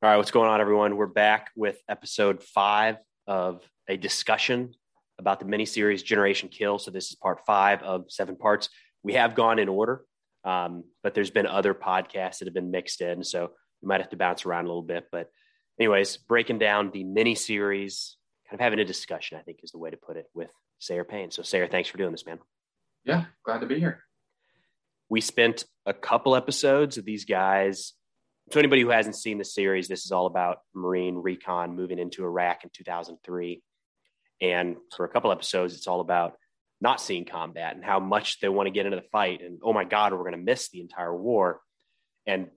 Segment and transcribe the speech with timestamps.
[0.00, 0.96] All right, what's going on, everyone?
[0.96, 4.74] We're back with episode five of a discussion
[5.18, 6.78] about the miniseries Generation Kill.
[6.78, 8.68] So this is part five of seven parts.
[9.02, 10.04] We have gone in order,
[10.44, 13.50] um, but there's been other podcasts that have been mixed in, so
[13.82, 15.08] we might have to bounce around a little bit.
[15.10, 15.30] But,
[15.80, 18.12] anyways, breaking down the miniseries,
[18.48, 21.02] kind of having a discussion, I think is the way to put it with Sayer
[21.02, 21.32] Payne.
[21.32, 22.38] So, Sayer, thanks for doing this, man.
[23.04, 24.04] Yeah, glad to be here.
[25.08, 27.94] We spent a couple episodes of these guys
[28.50, 32.24] so anybody who hasn't seen the series, this is all about Marine recon moving into
[32.24, 33.62] Iraq in 2003.
[34.40, 36.34] And for a couple episodes, it's all about
[36.80, 39.42] not seeing combat and how much they want to get into the fight.
[39.42, 41.60] And oh my God, we're going to miss the entire war.
[42.26, 42.48] And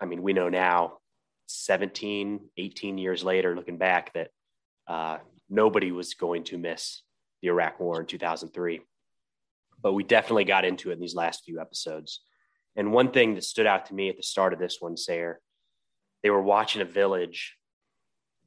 [0.00, 0.98] I mean, we know now,
[1.46, 4.28] 17, 18 years later, looking back, that
[4.86, 7.02] uh, nobody was going to miss
[7.42, 8.82] the Iraq war in 2003.
[9.82, 12.20] But we definitely got into it in these last few episodes.
[12.80, 15.38] And one thing that stood out to me at the start of this one, Sayer,
[16.22, 17.58] they were watching a village,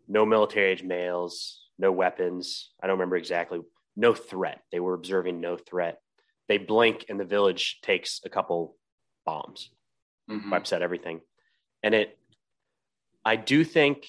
[0.07, 2.71] no military age males, no weapons.
[2.81, 3.59] I don't remember exactly,
[3.95, 4.61] no threat.
[4.71, 5.99] They were observing no threat.
[6.47, 8.75] They blink and the village takes a couple
[9.23, 9.69] bombs,
[10.27, 10.49] mm-hmm.
[10.49, 11.21] wipes out everything.
[11.83, 12.17] And it,
[13.23, 14.07] I do think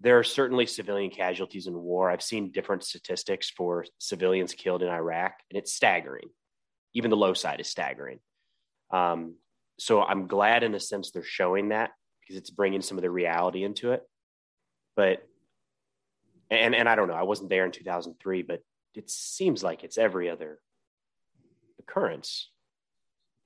[0.00, 2.10] there are certainly civilian casualties in war.
[2.10, 6.30] I've seen different statistics for civilians killed in Iraq, and it's staggering.
[6.94, 8.20] Even the low side is staggering.
[8.90, 9.34] Um,
[9.78, 13.10] so I'm glad, in a sense, they're showing that because it's bringing some of the
[13.10, 14.02] reality into it.
[14.94, 15.26] But
[16.50, 18.62] and and I don't know, I wasn't there in 2003, but
[18.94, 20.58] it seems like it's every other
[21.78, 22.50] occurrence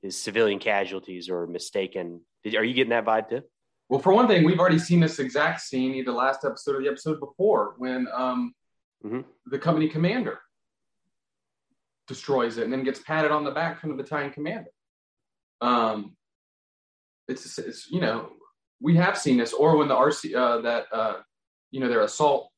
[0.03, 2.21] is civilian casualties or mistaken.
[2.43, 3.43] Did, are you getting that vibe too?
[3.89, 6.89] Well, for one thing, we've already seen this exact scene either last episode or the
[6.89, 8.55] episode before when um,
[9.05, 9.21] mm-hmm.
[9.47, 10.39] the company commander
[12.07, 14.71] destroys it and then gets patted on the back from the battalion commander.
[15.61, 16.17] Um,
[17.29, 18.31] it's, it's you know
[18.81, 21.17] we have seen this, or when the RC uh, that uh,
[21.71, 22.51] you know their assault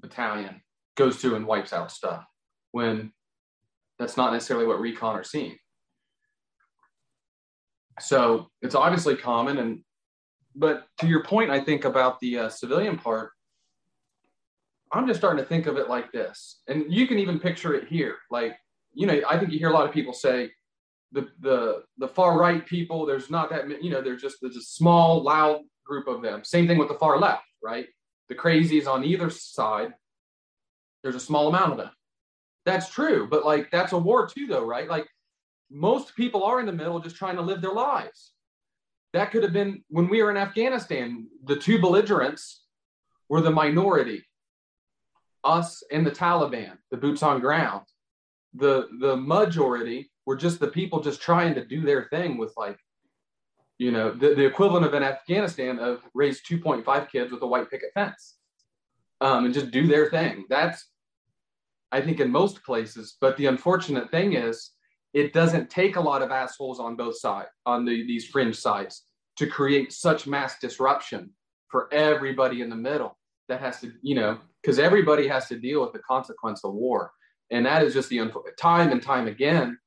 [0.00, 0.60] battalion
[0.96, 2.24] goes through and wipes out stuff
[2.72, 3.12] when
[3.98, 5.56] that's not necessarily what recon are seeing.
[8.00, 9.80] So it's obviously common, and
[10.54, 13.30] but to your point, I think about the uh, civilian part.
[14.92, 17.88] I'm just starting to think of it like this, and you can even picture it
[17.88, 18.16] here.
[18.30, 18.56] Like
[18.92, 20.50] you know, I think you hear a lot of people say,
[21.14, 24.56] the the the far right people there's not that many you know there's just there's
[24.56, 26.44] a small loud group of them.
[26.44, 27.86] Same thing with the far left right?
[28.28, 29.94] The crazies on either side.
[31.02, 31.90] There's a small amount of them.
[32.66, 34.88] That's true but like that's a war too though right?
[34.88, 35.06] Like
[35.70, 38.32] most people are in the middle just trying to live their lives.
[39.12, 42.62] That could have been when we were in afghanistan the two belligerents
[43.28, 44.24] were the minority.
[45.44, 47.86] Us and the taliban the boots on ground.
[48.54, 52.78] The the majority were just the people just trying to do their thing with like
[53.78, 57.70] you know the, the equivalent of an afghanistan of raise 2.5 kids with a white
[57.70, 58.36] picket fence
[59.20, 60.44] um, and just do their thing.
[60.48, 60.90] That's
[61.92, 64.70] i think in most places but the unfortunate thing is
[65.12, 69.04] it doesn't take a lot of assholes on both sides on the, these fringe sides
[69.36, 71.30] to create such mass disruption
[71.68, 73.16] for everybody in the middle
[73.48, 77.12] that has to you know because everybody has to deal with the consequence of war.
[77.50, 79.78] And that is just the time and time again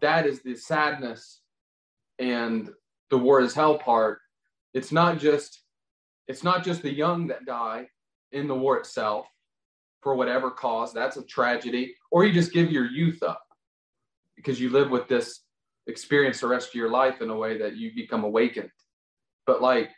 [0.00, 1.40] that is the sadness
[2.18, 2.70] and
[3.10, 4.18] the war is hell part.
[4.74, 5.60] It's not just
[6.28, 7.88] it's not just the young that die
[8.30, 9.26] in the war itself
[10.00, 10.92] for whatever cause.
[10.92, 11.94] That's a tragedy.
[12.10, 13.42] Or you just give your youth up
[14.36, 15.40] because you live with this
[15.86, 18.70] experience the rest of your life in a way that you become awakened.
[19.46, 19.90] But like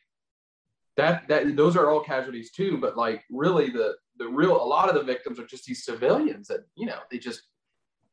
[0.96, 2.78] that that those are all casualties too.
[2.78, 6.48] But like really the the real a lot of the victims are just these civilians
[6.48, 7.42] that you know they just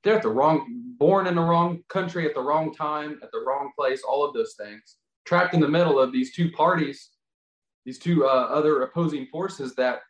[0.04, 3.44] they're at the wrong born in the wrong country at the wrong time at the
[3.46, 4.98] wrong place all of those things.
[5.26, 7.10] Trapped in the middle of these two parties
[7.86, 10.02] these two uh, other opposing forces that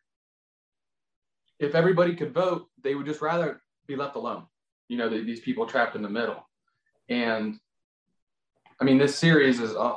[1.60, 4.46] if everybody could vote they would just rather be left alone.
[4.90, 6.48] You know the, these people trapped in the middle.
[7.10, 7.60] And
[8.80, 9.96] i mean this series is uh,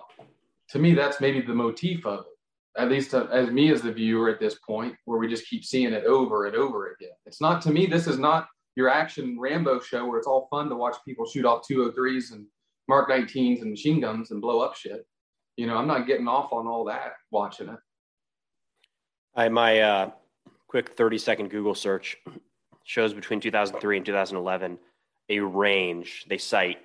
[0.71, 2.81] to me that's maybe the motif of it.
[2.81, 5.65] At least uh, as me as the viewer at this point where we just keep
[5.65, 7.17] seeing it over and over again.
[7.27, 10.69] It's not to me this is not your action Rambo show where it's all fun
[10.69, 12.47] to watch people shoot off 203s and
[12.89, 15.07] Mark 19s and machine guns and blow up shit.
[15.57, 17.79] You know, I'm not getting off on all that watching it.
[19.37, 20.11] I my uh,
[20.69, 22.17] quick 30 second Google search
[22.85, 24.79] shows between 2003 and 2011
[25.31, 26.27] a range.
[26.29, 26.79] They cite,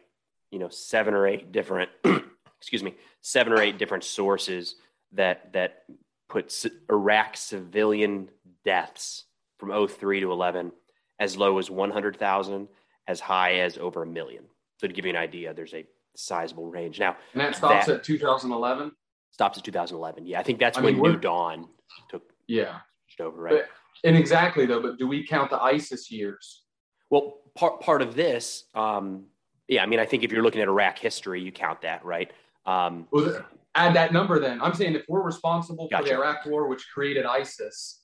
[0.51, 1.89] you know, seven or eight different,
[2.57, 4.75] excuse me, seven or eight different sources
[5.13, 5.83] that that
[6.29, 6.53] put
[6.89, 8.29] Iraq civilian
[8.63, 9.25] deaths
[9.57, 10.71] from 03 to 11
[11.19, 12.67] as low as 100,000,
[13.07, 14.43] as high as over a million.
[14.79, 15.85] So to give you an idea, there's a
[16.15, 16.99] sizable range.
[16.99, 18.91] Now, and that stops that, at 2011.
[19.31, 20.25] Stops at 2011.
[20.25, 21.67] Yeah, I think that's I when mean, New Dawn
[22.09, 22.79] took Yeah.
[23.19, 23.51] over, right?
[23.55, 23.69] But,
[24.05, 26.63] and exactly though, but do we count the ISIS years?
[27.09, 29.25] Well, part part of this, um,
[29.67, 32.31] yeah, I mean, I think if you're looking at Iraq history, you count that, right?
[32.65, 33.45] Um, Well,
[33.75, 34.61] add that number then.
[34.61, 38.03] I'm saying if we're responsible for the Iraq war, which created ISIS,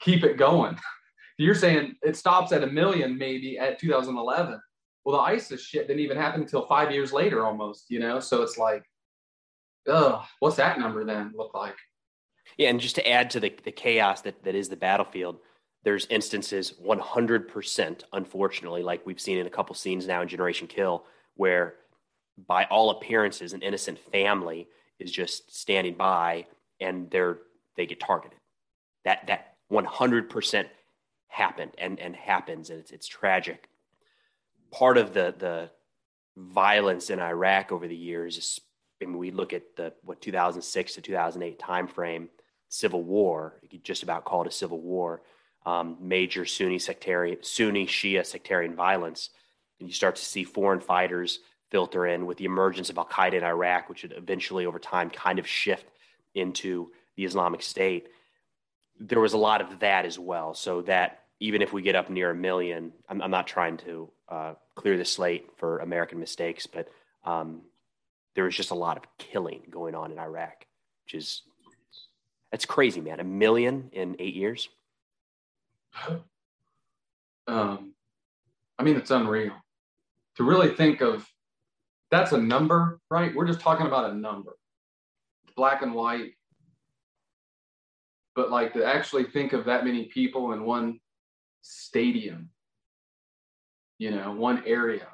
[0.00, 0.76] keep it going.
[1.38, 4.60] You're saying it stops at a million maybe at 2011.
[5.04, 8.20] Well, the ISIS shit didn't even happen until five years later almost, you know?
[8.20, 8.84] So it's like,
[9.88, 11.76] ugh, what's that number then look like?
[12.56, 15.38] yeah, and just to add to the, the chaos that, that is the battlefield,
[15.84, 21.04] there's instances 100%, unfortunately, like we've seen in a couple scenes now in Generation Kill,
[21.34, 21.74] where
[22.46, 24.68] by all appearances, an innocent family
[24.98, 26.46] is just standing by
[26.80, 27.38] and they're
[27.76, 28.38] they get targeted.
[29.04, 30.66] That that 100%
[31.28, 33.68] happened and and happens, and it's it's tragic.
[34.70, 35.70] Part of the the
[36.36, 38.60] violence in Iraq over the years is,
[39.02, 42.28] I mean, we look at the what 2006 to 2008 timeframe,
[42.68, 43.58] civil war.
[43.62, 45.22] You could just about call it a civil war.
[45.66, 49.30] Um, major Sunni sectarian, Sunni Shia sectarian violence,
[49.78, 51.40] and you start to see foreign fighters
[51.70, 55.10] filter in with the emergence of Al Qaeda in Iraq, which would eventually, over time,
[55.10, 55.86] kind of shift
[56.34, 58.08] into the Islamic State.
[59.00, 60.54] There was a lot of that as well.
[60.54, 64.10] So that even if we get up near a million, I'm, I'm not trying to
[64.28, 66.88] uh, clear the slate for American mistakes, but
[67.24, 67.62] um,
[68.34, 70.66] there was just a lot of killing going on in Iraq,
[71.04, 71.42] which is
[72.50, 73.20] that's crazy, man.
[73.20, 74.68] A million in eight years.
[77.46, 77.94] Um,
[78.78, 79.52] I mean, it's unreal
[80.36, 81.26] to really think of
[82.10, 83.34] that's a number, right?
[83.34, 84.56] We're just talking about a number,
[85.56, 86.32] black and white.
[88.38, 91.00] But like to actually think of that many people in one
[91.62, 92.50] stadium,
[93.98, 95.08] you know, one area,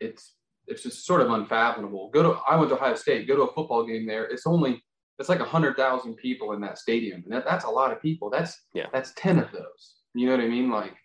[0.00, 0.34] it's
[0.66, 2.10] it's just sort of unfathomable.
[2.10, 3.28] Go to I went to Ohio State.
[3.28, 4.24] Go to a football game there.
[4.24, 4.82] It's only
[5.20, 8.02] it's like a hundred thousand people in that stadium, and that, that's a lot of
[8.02, 8.30] people.
[8.30, 8.86] That's Yeah.
[8.92, 9.94] that's ten of those.
[10.12, 10.72] You know what I mean?
[10.72, 10.96] Like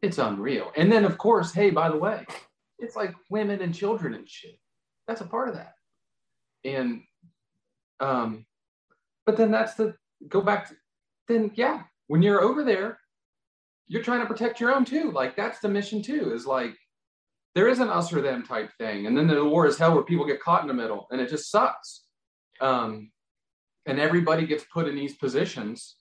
[0.00, 0.72] it's unreal.
[0.78, 2.24] And then of course, hey, by the way,
[2.78, 4.58] it's like women and children and shit.
[5.06, 5.74] That's a part of that.
[6.64, 7.02] And
[8.00, 8.46] um,
[9.26, 9.94] but then that's the
[10.28, 10.74] go back to
[11.28, 12.98] then yeah, when you're over there,
[13.88, 15.10] you're trying to protect your own too.
[15.12, 16.74] Like that's the mission too, is like
[17.54, 19.06] there is an us or them type thing.
[19.06, 21.28] And then the war is hell where people get caught in the middle and it
[21.28, 22.04] just sucks.
[22.60, 23.10] Um,
[23.86, 25.96] and everybody gets put in these positions.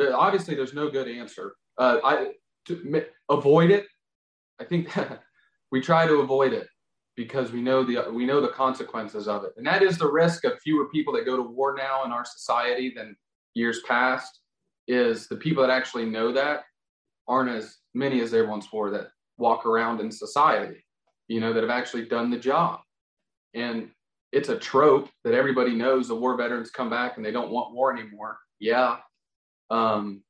[0.00, 1.54] Obviously, there's no good answer.
[1.76, 2.32] Uh, I
[2.66, 3.86] to avoid it.
[4.60, 4.96] I think
[5.70, 6.68] we try to avoid it
[7.18, 10.44] because we know the we know the consequences of it, and that is the risk
[10.44, 13.16] of fewer people that go to war now in our society than
[13.54, 14.38] years past.
[14.86, 16.62] Is the people that actually know that
[17.26, 20.84] aren't as many as there once were that walk around in society,
[21.26, 22.80] you know, that have actually done the job.
[23.52, 23.90] And
[24.32, 27.74] it's a trope that everybody knows the war veterans come back and they don't want
[27.74, 28.38] war anymore.
[28.60, 28.96] Yeah.
[29.70, 30.22] Um,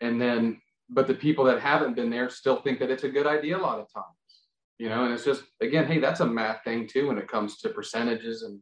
[0.00, 3.26] and then, but the people that haven't been there still think that it's a good
[3.26, 4.17] idea a lot of times,
[4.78, 7.58] you know, and it's just, again, hey, that's a math thing too when it comes
[7.58, 8.60] to percentages and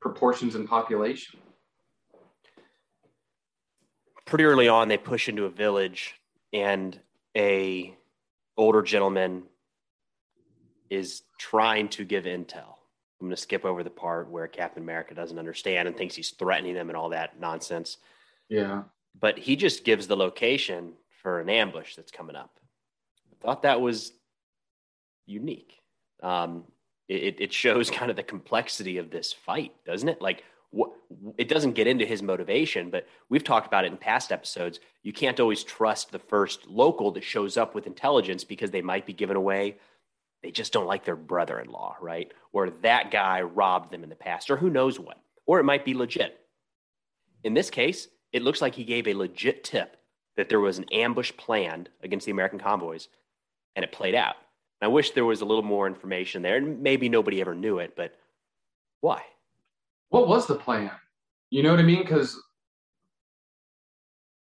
[0.00, 1.40] proportions and population.
[4.26, 6.14] pretty early on they push into a village
[6.52, 6.98] and
[7.36, 7.94] a
[8.56, 9.44] older gentleman
[10.90, 12.74] is trying to give intel
[13.20, 16.30] i'm going to skip over the part where captain america doesn't understand and thinks he's
[16.30, 17.98] threatening them and all that nonsense
[18.48, 18.82] Yeah.
[19.20, 22.58] but he just gives the location for an ambush that's coming up
[23.32, 24.10] i thought that was
[25.26, 25.80] unique.
[26.22, 26.64] Um,
[27.08, 30.20] it, it shows kind of the complexity of this fight doesn't it?
[30.20, 30.44] Like
[31.38, 34.80] it doesn't get into his motivation but we've talked about it in past episodes.
[35.02, 39.06] You can't always trust the first local that shows up with intelligence because they might
[39.06, 39.76] be given away.
[40.42, 42.32] They just don't like their brother-in-law right?
[42.52, 45.20] Or that guy robbed them in the past or who knows what.
[45.46, 46.40] Or it might be legit.
[47.44, 49.96] In this case it looks like he gave a legit tip
[50.36, 53.08] that there was an ambush planned against the american convoys
[53.74, 54.36] and it played out
[54.80, 57.78] and i wish there was a little more information there and maybe nobody ever knew
[57.78, 58.14] it but
[59.00, 59.22] why
[60.08, 60.90] What was the plan?
[61.50, 62.02] You know what I mean?
[62.02, 62.40] Because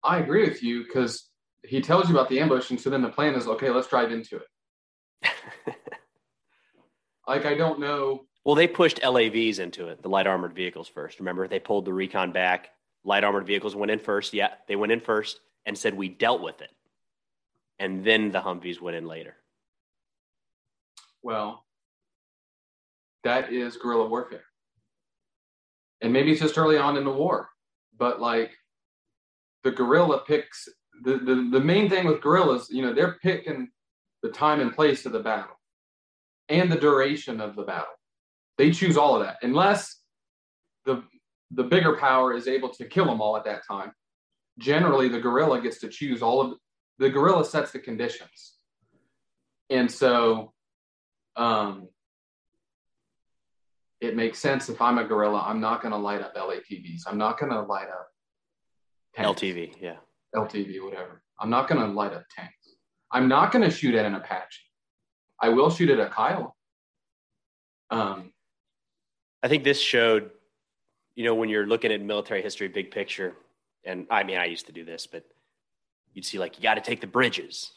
[0.02, 1.28] I agree with you because
[1.64, 2.70] he tells you about the ambush.
[2.70, 4.40] And so then the plan is okay, let's drive into
[5.22, 5.32] it.
[7.26, 8.24] Like, I don't know.
[8.44, 11.20] Well, they pushed LAVs into it, the light armored vehicles first.
[11.20, 12.70] Remember, they pulled the recon back.
[13.04, 14.34] Light armored vehicles went in first.
[14.34, 16.70] Yeah, they went in first and said we dealt with it.
[17.78, 19.36] And then the Humvees went in later.
[21.22, 21.64] Well,
[23.24, 24.44] that is guerrilla warfare.
[26.00, 27.50] And maybe it's just early on in the war,
[27.98, 28.52] but like
[29.64, 30.68] the guerrilla picks
[31.02, 33.68] the, the, the main thing with guerrillas, you know, they're picking
[34.22, 35.58] the time and place of the battle
[36.48, 37.94] and the duration of the battle.
[38.58, 40.00] They choose all of that unless
[40.84, 41.02] the
[41.52, 43.92] the bigger power is able to kill them all at that time.
[44.58, 46.58] Generally, the guerrilla gets to choose all of
[46.98, 48.56] the guerrilla sets the conditions,
[49.70, 50.52] and so
[51.36, 51.88] um,
[54.00, 57.02] it makes sense if I'm a guerrilla, I'm not going to light up LATVs.
[57.06, 58.08] I'm not going to light up
[59.14, 59.40] tanks.
[59.40, 59.96] LTV, yeah.
[60.34, 61.22] LTV, whatever.
[61.38, 62.54] I'm not going to light up tanks.
[63.10, 64.60] I'm not going to shoot at an Apache.
[65.40, 66.56] I will shoot at a Kyle.
[67.90, 68.32] Um,
[69.42, 70.30] I think this showed,
[71.14, 73.34] you know, when you're looking at military history, big picture,
[73.84, 75.24] and I mean, I used to do this, but
[76.14, 77.72] you'd see like, you got to take the bridges.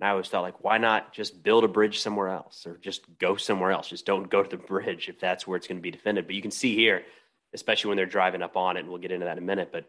[0.00, 3.02] And I always thought, like, why not just build a bridge somewhere else or just
[3.18, 3.88] go somewhere else?
[3.88, 6.26] Just don't go to the bridge if that's where it's going to be defended.
[6.26, 7.02] But you can see here,
[7.52, 9.70] especially when they're driving up on it, and we'll get into that in a minute,
[9.72, 9.88] but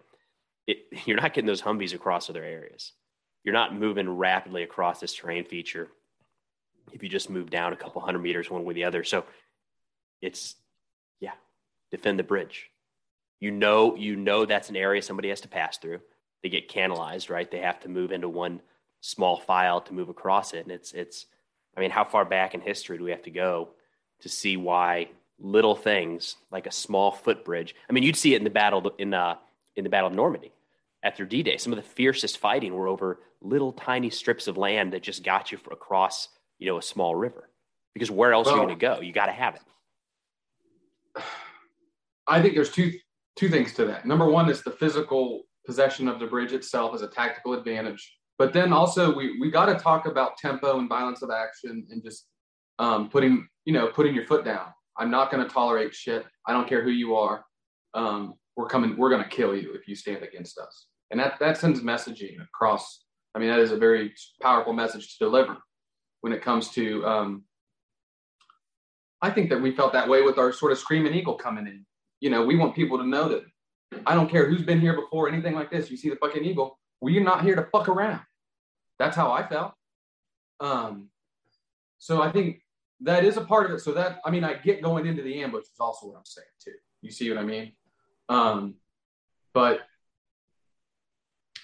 [0.66, 2.94] it, you're not getting those Humvees across other areas.
[3.44, 5.88] You're not moving rapidly across this terrain feature
[6.92, 9.04] if you just move down a couple hundred meters one way or the other.
[9.04, 9.25] So
[10.22, 10.56] it's,
[11.20, 11.34] yeah,
[11.92, 12.70] defend the bridge.
[13.39, 16.01] You know, you know that's an area somebody has to pass through.
[16.42, 17.50] They get canalized, right?
[17.50, 18.62] They have to move into one
[19.01, 20.60] small file to move across it.
[20.60, 21.25] And it's, it's,
[21.75, 23.70] I mean, how far back in history do we have to go
[24.22, 27.75] to see why little things like a small footbridge?
[27.89, 29.36] I mean, you'd see it in the battle in, uh,
[29.75, 30.51] in the Battle of Normandy
[31.03, 31.58] after D-Day.
[31.58, 35.51] Some of the fiercest fighting were over little tiny strips of land that just got
[35.51, 37.50] you across, you know, a small river.
[37.94, 39.01] Because where else well, are you going to go?
[39.01, 39.62] You got to have it.
[42.27, 42.91] I think there's two
[43.36, 44.06] two things to that.
[44.06, 48.18] Number one is the physical possession of the bridge itself as a tactical advantage.
[48.39, 52.01] But then also we we got to talk about tempo and violence of action and
[52.01, 52.25] just
[52.79, 54.67] um, putting you know putting your foot down.
[54.98, 56.25] I'm not going to tolerate shit.
[56.48, 57.46] I don't care who you are.
[57.93, 58.98] Um, we're coming.
[58.98, 60.88] We're going to kill you if you stand against us.
[61.12, 63.03] And that that sends messaging across.
[63.36, 65.58] I mean, that is a very powerful message to deliver
[66.22, 67.05] when it comes to.
[67.05, 67.43] Um,
[69.22, 71.86] I think that we felt that way with our sort of screaming eagle coming in.
[72.22, 73.43] You know, we want people to know that
[74.05, 75.91] I don't care who's been here before, anything like this.
[75.91, 76.79] You see the fucking eagle.
[77.01, 78.22] We're not here to fuck around.
[79.00, 79.74] That's how I felt.
[80.60, 81.10] Um,
[81.98, 82.62] so I think
[83.01, 83.79] that is a part of it.
[83.79, 86.48] So that I mean, I get going into the ambush is also what I'm saying
[86.63, 86.74] too.
[87.01, 87.72] You see what I mean?
[88.27, 88.75] Um,
[89.53, 89.82] but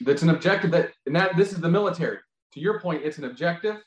[0.01, 2.17] that's an objective that, and that this is the military.
[2.53, 3.77] To your point, it's an objective.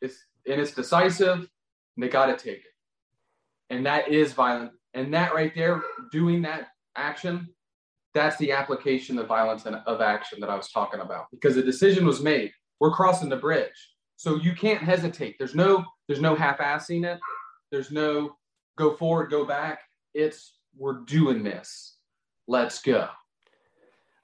[0.00, 1.38] It's and it's decisive.
[1.38, 2.74] And they got to take it,
[3.70, 4.72] and that is violent.
[4.92, 7.48] And that right there, doing that action,
[8.16, 11.26] that's the application of violence and of action that I was talking about.
[11.30, 12.50] Because the decision was made.
[12.80, 15.36] We're crossing the bridge, so you can't hesitate.
[15.38, 17.20] There's no there's no half-assing it.
[17.70, 18.36] There's no
[18.76, 19.80] go forward, go back.
[20.14, 21.96] It's we're doing this.
[22.48, 23.08] Let's go.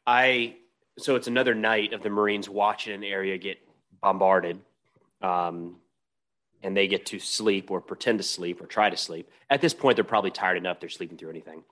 [0.07, 0.57] I
[0.99, 3.59] so it's another night of the Marines watching an area get
[4.01, 4.59] bombarded.
[5.21, 5.77] Um,
[6.65, 9.29] and they get to sleep or pretend to sleep or try to sleep.
[9.51, 11.65] At this point, they're probably tired enough they're sleeping through anything.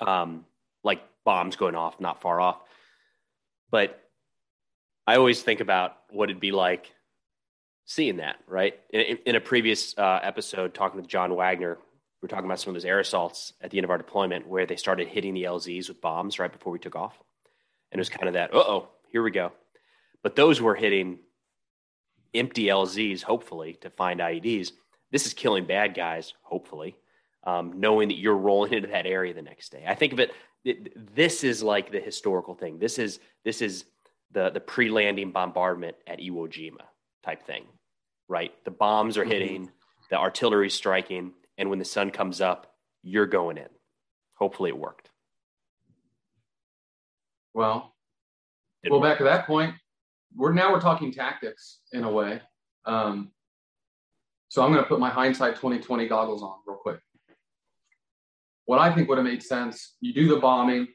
[0.00, 0.44] Um,
[0.86, 2.58] like bombs going off not far off.
[3.70, 4.00] But
[5.06, 6.92] I always think about what it'd be like
[7.84, 8.74] seeing that, right?
[8.90, 12.70] In, in a previous uh, episode, talking with John Wagner, we were talking about some
[12.70, 15.42] of those air assaults at the end of our deployment where they started hitting the
[15.44, 17.20] LZs with bombs right before we took off.
[17.90, 19.52] And it was kind of that, oh, here we go.
[20.22, 21.18] But those were hitting
[22.34, 24.72] empty LZs, hopefully, to find IEDs.
[25.10, 26.96] This is killing bad guys, hopefully,
[27.46, 29.84] um, knowing that you're rolling into that area the next day.
[29.86, 30.32] I think of it,
[30.64, 32.78] it, this is like the historical thing.
[32.78, 33.84] This is this is
[34.32, 36.84] the the pre-landing bombardment at Iwo Jima
[37.24, 37.64] type thing,
[38.28, 38.52] right?
[38.64, 39.30] The bombs are mm-hmm.
[39.30, 39.70] hitting,
[40.10, 43.68] the artillery striking, and when the sun comes up, you're going in.
[44.34, 45.10] Hopefully, it worked.
[47.54, 47.94] Well,
[48.90, 49.74] well, back to that point,
[50.34, 52.42] we're now we're talking tactics in a way.
[52.84, 53.30] Um,
[54.48, 57.00] so I'm going to put my hindsight 2020 goggles on real quick.
[58.66, 60.88] What I think would have made sense, you do the bombing,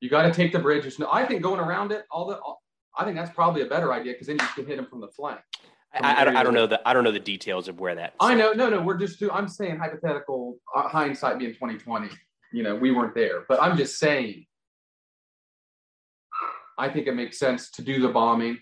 [0.00, 0.98] you got to take the bridge.
[0.98, 2.62] No, I think going around it, all the, all,
[2.96, 5.08] I think that's probably a better idea because then you can hit them from the
[5.08, 5.40] flank.
[5.94, 8.14] I, I, don't, I, don't know the I don't know the details of where that.
[8.18, 8.82] I know, no, no.
[8.82, 9.20] We're just.
[9.20, 12.08] Doing I'm saying hypothetical uh, hindsight being 2020.
[12.52, 14.44] You know, we weren't there, but I'm just saying
[16.78, 18.58] I think it makes sense to do the bombing,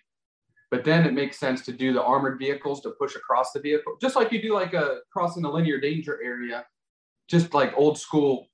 [0.70, 3.96] but then it makes sense to do the armored vehicles to push across the vehicle,
[4.00, 6.64] just like you do like a crossing the linear danger area,
[7.28, 8.48] just like old school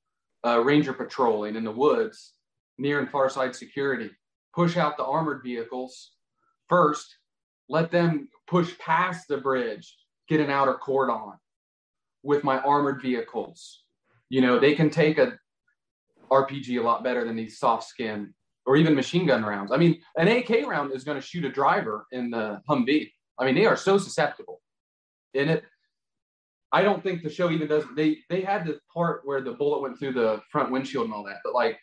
[0.47, 2.35] uh, ranger patrolling in the woods,
[2.79, 4.11] near and far side security.
[4.55, 6.13] Push out the armored vehicles
[6.69, 7.17] first,
[7.69, 9.97] let them push past the bridge,
[10.29, 11.33] get an outer cordon
[12.23, 13.85] with my armored vehicles.
[14.29, 15.39] You know, they can take a
[16.31, 18.35] RPG a lot better than these soft skin
[18.67, 19.73] or even machine gun rounds.
[19.73, 23.11] I mean, an AK round is going to shoot a driver in the Humvee.
[23.39, 24.61] I mean, they are so susceptible
[25.35, 25.65] in it.
[26.71, 27.85] I don't think the show even does.
[27.97, 31.25] They they had the part where the bullet went through the front windshield and all
[31.25, 31.79] that, but like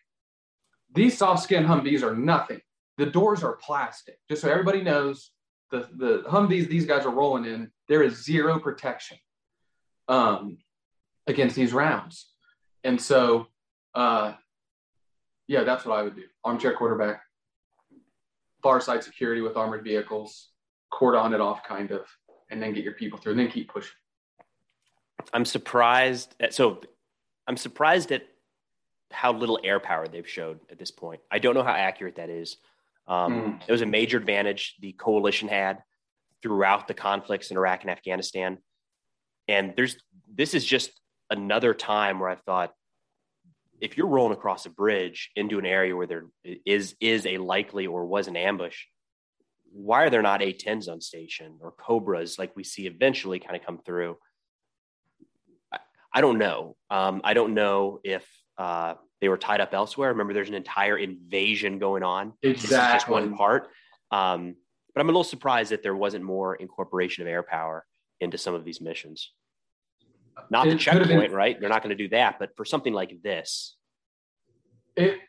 [0.93, 2.61] these soft skin Humvees are nothing.
[2.97, 4.17] The doors are plastic.
[4.29, 5.31] Just so everybody knows,
[5.71, 9.17] the the Humvees these guys are rolling in, there is zero protection
[10.07, 10.57] um,
[11.27, 12.31] against these rounds,
[12.83, 13.47] and so
[13.95, 14.33] uh,
[15.47, 16.23] yeah, that's what I would do.
[16.43, 17.21] Armchair quarterback,
[18.61, 20.49] far side security with armored vehicles,
[20.91, 22.05] cordon it off kind of,
[22.51, 23.95] and then get your people through, and then keep pushing.
[25.35, 26.33] I'm surprised.
[26.39, 26.79] At, so
[27.45, 28.23] I'm surprised at
[29.11, 31.19] how little air power they've showed at this point.
[31.29, 32.55] I don't know how accurate that is.
[33.05, 33.61] Um, mm.
[33.67, 35.83] It was a major advantage the coalition had
[36.41, 38.59] throughout the conflicts in Iraq and Afghanistan.
[39.49, 39.97] And there's
[40.33, 40.91] this is just
[41.29, 42.73] another time where I thought
[43.81, 46.27] if you're rolling across a bridge into an area where there
[46.65, 48.85] is is a likely or was an ambush,
[49.73, 53.65] why are there not A10s on station or Cobras like we see eventually kind of
[53.65, 54.15] come through?
[56.15, 56.75] I, don't know.
[56.89, 60.09] Um, I don't know if uh, they were tied up elsewhere.
[60.09, 62.33] Remember, there's an entire invasion going on.
[62.41, 62.95] Exactly.
[62.95, 63.67] just one part.
[64.11, 64.55] Um,
[64.93, 67.85] but I'm a little surprised that there wasn't more incorporation of air power
[68.21, 69.31] into some of these missions.
[70.49, 71.59] Not it the checkpoint, been, right?
[71.59, 73.75] They're not going to do that, but for something like this,
[74.95, 75.19] it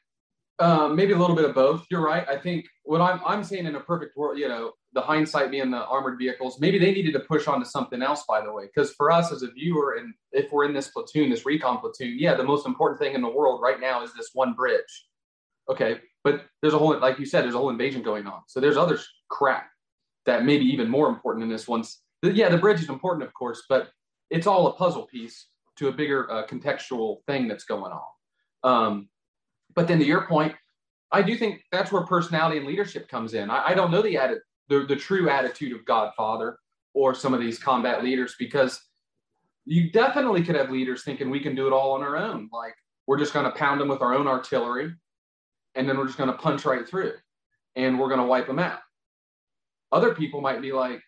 [0.59, 1.85] um, maybe a little bit of both.
[1.91, 2.27] You're right.
[2.29, 5.71] I think what I'm I'm saying in a perfect world, you know, the hindsight being
[5.71, 8.25] the armored vehicles, maybe they needed to push on to something else.
[8.27, 11.29] By the way, because for us as a viewer, and if we're in this platoon,
[11.29, 14.31] this recon platoon, yeah, the most important thing in the world right now is this
[14.33, 15.07] one bridge.
[15.69, 18.41] Okay, but there's a whole, like you said, there's a whole invasion going on.
[18.49, 18.99] So there's other
[19.29, 19.69] crap
[20.25, 21.85] that may be even more important than this one.
[22.23, 23.91] Yeah, the bridge is important, of course, but
[24.31, 28.09] it's all a puzzle piece to a bigger uh, contextual thing that's going on.
[28.65, 29.09] Um,
[29.75, 30.55] but then to your point,
[31.13, 33.51] I do think that's where personality and leadership comes in.
[33.51, 36.59] I, I don't know the, atti- the the true attitude of Godfather
[36.95, 38.81] or some of these combat leaders because
[39.65, 42.49] you definitely could have leaders thinking we can do it all on our own.
[42.53, 42.75] Like
[43.07, 44.95] we're just going to pound them with our own artillery,
[45.75, 47.15] and then we're just going to punch right through,
[47.75, 48.81] and we're going to wipe them out.
[49.93, 51.01] Other people might be like,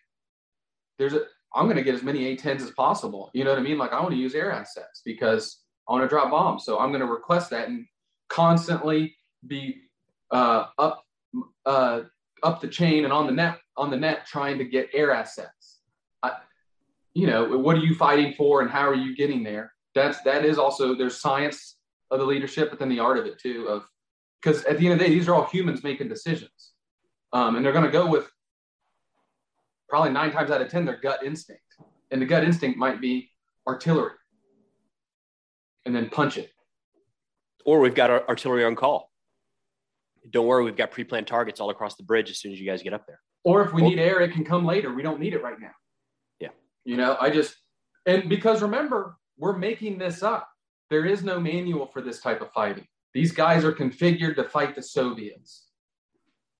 [0.97, 3.31] "There's a I'm going to get as many A10s as possible.
[3.33, 3.77] You know what I mean?
[3.77, 6.63] Like I want to use air assets because I want to drop bombs.
[6.65, 7.85] So I'm going to request that and
[8.29, 9.15] constantly
[9.47, 9.81] be
[10.31, 11.03] uh, up
[11.65, 12.01] uh,
[12.43, 15.79] up the chain and on the net on the net trying to get air assets.
[16.23, 16.31] I,
[17.13, 19.73] you know, what are you fighting for and how are you getting there?
[19.95, 21.77] That's that is also there's science
[22.11, 23.67] of the leadership, but then the art of it too.
[23.67, 23.87] Of
[24.41, 26.73] because at the end of the day, these are all humans making decisions,
[27.33, 28.29] um, and they're going to go with
[29.89, 31.63] probably nine times out of 10, their gut instinct.
[32.11, 33.29] And the gut instinct might be
[33.67, 34.13] artillery
[35.85, 36.51] and then punch it.
[37.65, 39.08] Or we've got our artillery on call.
[40.31, 42.65] Don't worry, we've got pre planned targets all across the bridge as soon as you
[42.65, 43.19] guys get up there.
[43.43, 44.93] Or if we need air, it can come later.
[44.93, 45.71] We don't need it right now.
[46.39, 46.49] Yeah.
[46.83, 47.55] You know, I just,
[48.05, 50.47] and because remember, we're making this up.
[50.89, 52.85] There is no manual for this type of fighting.
[53.13, 55.67] These guys are configured to fight the Soviets.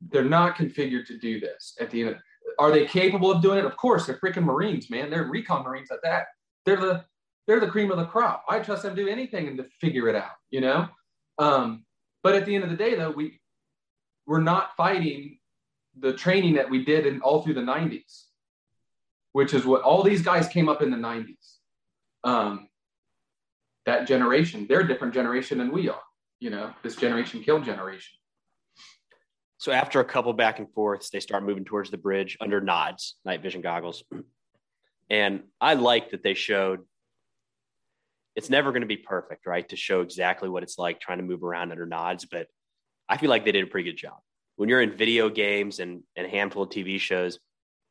[0.01, 2.09] They're not configured to do this at the end.
[2.11, 2.17] Of,
[2.57, 3.65] are they capable of doing it?
[3.65, 5.09] Of course, they're freaking Marines, man.
[5.09, 6.27] They're recon Marines at that.
[6.65, 7.05] They're the
[7.47, 8.45] they're the cream of the crop.
[8.47, 10.87] I trust them to do anything and to figure it out, you know.
[11.39, 11.83] Um,
[12.21, 13.38] but at the end of the day, though, we
[14.29, 15.39] we're not fighting
[15.97, 18.25] the training that we did in all through the 90s,
[19.31, 21.55] which is what all these guys came up in the 90s.
[22.23, 22.69] Um,
[23.87, 26.03] that generation, they're a different generation than we are.
[26.39, 28.13] You know, this generation killed generation.
[29.57, 33.15] So after a couple back and forths, they start moving towards the bridge under nods,
[33.25, 34.03] night vision goggles.
[35.11, 36.81] And I like that they showed
[38.35, 39.67] it's never going to be perfect, right?
[39.69, 42.45] To show exactly what it's like trying to move around under nods, but
[43.09, 44.19] I feel like they did a pretty good job.
[44.55, 47.39] When you're in video games and, and a handful of TV shows,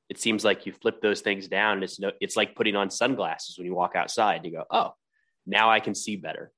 [0.09, 1.75] it seems like you flip those things down.
[1.75, 4.45] And it's no, it's like putting on sunglasses when you walk outside.
[4.45, 4.93] You go, oh,
[5.47, 6.53] now I can see better.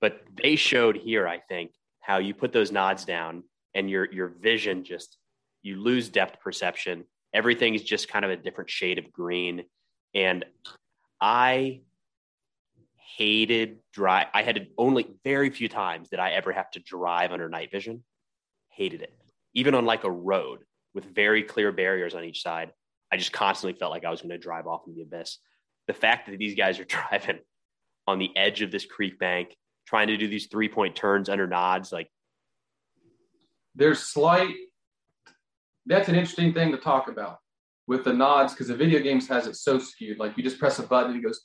[0.00, 3.42] But they showed here, I think, how you put those nods down
[3.74, 5.18] and your your vision just
[5.62, 7.04] you lose depth perception.
[7.34, 9.64] Everything is just kind of a different shade of green.
[10.14, 10.44] And
[11.20, 11.80] I
[13.16, 14.26] hated drive.
[14.34, 18.04] I had only very few times that I ever have to drive under night vision.
[18.70, 19.14] Hated it.
[19.54, 20.60] Even on like a road
[20.94, 22.72] with very clear barriers on each side,
[23.10, 25.38] I just constantly felt like I was going to drive off into the abyss.
[25.86, 27.38] The fact that these guys are driving
[28.06, 31.46] on the edge of this creek bank, trying to do these three point turns under
[31.46, 32.08] nods, like
[33.74, 34.54] there's slight
[35.86, 37.38] that's an interesting thing to talk about
[37.86, 40.18] with the nods because the video games has it so skewed.
[40.18, 41.40] Like you just press a button and it goes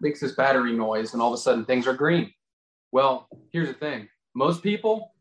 [0.00, 2.32] makes this battery noise and all of a sudden things are green.
[2.92, 4.08] Well here's the thing.
[4.34, 5.14] Most people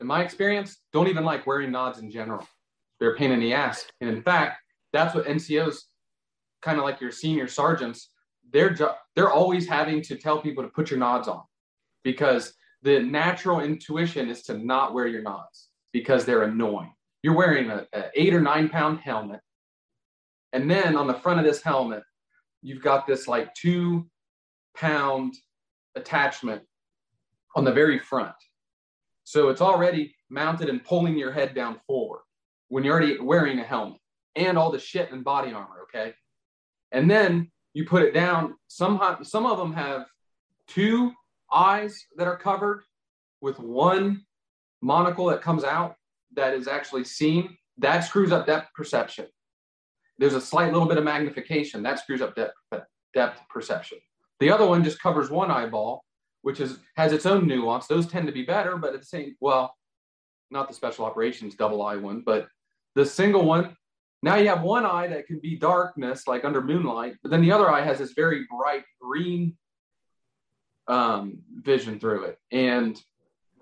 [0.00, 2.46] in my experience don't even like wearing nods in general.
[2.98, 3.86] They're a pain in the ass.
[4.00, 4.58] And in fact
[4.92, 5.76] that's what ncos
[6.62, 8.10] kind of like your senior sergeants
[8.52, 8.76] they're
[9.14, 11.42] they're always having to tell people to put your nods on
[12.04, 16.92] because the natural intuition is to not wear your nods because they're annoying.
[17.22, 19.40] You're wearing a, a eight or nine pound helmet,
[20.52, 22.02] and then on the front of this helmet,
[22.62, 24.06] you've got this like two
[24.76, 25.34] pound
[25.94, 26.62] attachment
[27.54, 28.34] on the very front.
[29.24, 32.20] So it's already mounted and pulling your head down forward
[32.68, 34.00] when you're already wearing a helmet
[34.36, 35.82] and all the shit and body armor.
[35.84, 36.14] Okay.
[36.92, 38.54] And then you put it down.
[38.68, 40.06] Some, some of them have
[40.68, 41.12] two
[41.52, 42.82] eyes that are covered
[43.40, 44.24] with one
[44.82, 45.96] monocle that comes out
[46.34, 47.56] that is actually seen.
[47.78, 49.26] That screws up depth perception.
[50.18, 52.54] There's a slight little bit of magnification that screws up depth,
[53.14, 53.98] depth perception.
[54.40, 56.04] The other one just covers one eyeball,
[56.42, 57.86] which is has its own nuance.
[57.86, 59.74] Those tend to be better, but at the same well,
[60.50, 62.48] not the special operations double eye one, but
[62.94, 63.76] the single one.
[64.22, 67.52] Now you have one eye that can be darkness, like under moonlight, but then the
[67.52, 69.56] other eye has this very bright green
[70.88, 73.00] um, vision through it, and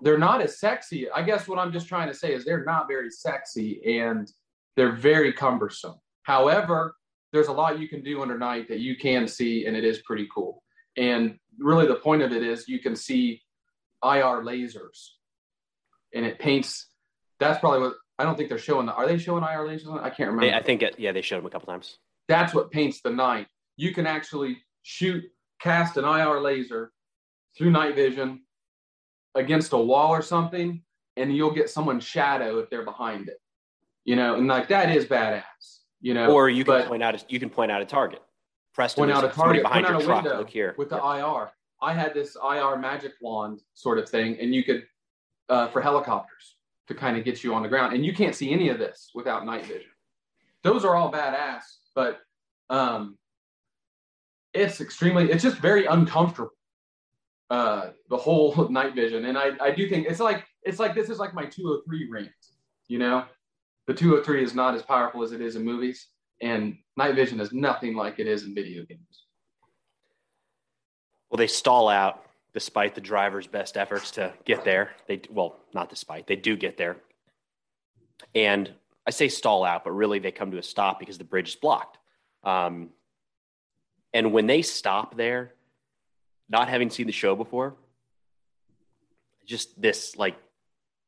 [0.01, 1.09] they're not as sexy.
[1.09, 4.31] I guess what I'm just trying to say is they're not very sexy and
[4.75, 5.95] they're very cumbersome.
[6.25, 6.95] However,
[7.31, 9.99] there's a lot you can do under night that you can see, and it is
[9.99, 10.63] pretty cool.
[10.97, 13.41] And really, the point of it is you can see
[14.03, 15.09] IR lasers,
[16.13, 16.87] and it paints.
[17.39, 18.87] That's probably what I don't think they're showing.
[18.87, 20.01] The, are they showing IR lasers?
[20.01, 20.55] I can't remember.
[20.55, 21.99] I think it, yeah, they showed them a couple times.
[22.27, 23.47] That's what paints the night.
[23.77, 25.23] You can actually shoot,
[25.61, 26.91] cast an IR laser
[27.55, 28.41] through night vision
[29.35, 30.81] against a wall or something,
[31.17, 33.37] and you'll get someone's shadow if they're behind it.
[34.05, 35.43] You know, and like that is badass.
[36.05, 38.21] You know, or you can point out a, you can point out a target.
[38.75, 40.23] Preston, point out a target behind your truck.
[40.23, 41.49] Look here with the IR.
[41.81, 44.85] I had this IR magic wand sort of thing, and you could
[45.49, 46.57] uh, for helicopters
[46.89, 49.09] to kind of get you on the ground, and you can't see any of this
[49.15, 49.89] without night vision.
[50.61, 51.63] Those are all badass,
[51.95, 52.19] but
[52.69, 53.17] um,
[54.53, 55.31] it's extremely.
[55.31, 56.51] It's just very uncomfortable.
[57.49, 61.09] Uh, the whole night vision, and I I do think it's like it's like this
[61.09, 62.29] is like my 203 rant,
[62.87, 63.25] you know
[63.87, 66.07] the 203 is not as powerful as it is in movies,
[66.41, 69.25] and night vision is nothing like it is in video games.
[71.29, 74.91] Well, they stall out despite the driver's best efforts to get there.
[75.07, 76.97] They well, not despite they do get there,
[78.33, 78.71] and
[79.05, 81.55] I say stall out, but really they come to a stop because the bridge is
[81.55, 81.97] blocked.
[82.43, 82.89] Um,
[84.13, 85.53] and when they stop there,
[86.49, 87.75] not having seen the show before,
[89.45, 90.35] just this like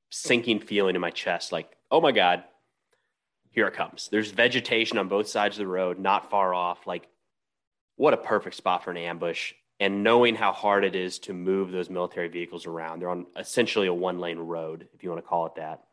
[0.09, 2.43] sinking feeling in my chest, like, oh my god,
[3.51, 4.09] here it comes.
[4.11, 6.85] There's vegetation on both sides of the road, not far off.
[6.85, 7.07] Like,
[7.95, 9.53] what a perfect spot for an ambush.
[9.79, 13.87] And knowing how hard it is to move those military vehicles around, they're on essentially
[13.87, 15.83] a one lane road, if you want to call it that.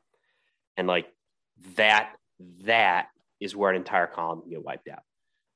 [0.76, 1.06] And like
[1.76, 2.14] that,
[2.64, 3.08] that
[3.40, 5.02] is where an entire column can get wiped out.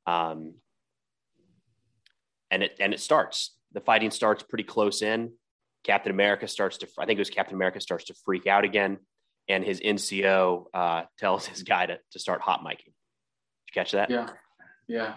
[0.07, 0.55] Um,
[2.51, 3.55] and it and it starts.
[3.73, 5.33] The fighting starts pretty close in.
[5.85, 8.99] Captain America starts to, I think it was Captain America starts to freak out again
[9.49, 12.85] and his NCO uh, tells his guy to, to start hot miking.
[12.85, 14.11] Did you catch that?
[14.11, 14.29] Yeah.
[14.87, 15.15] Yeah.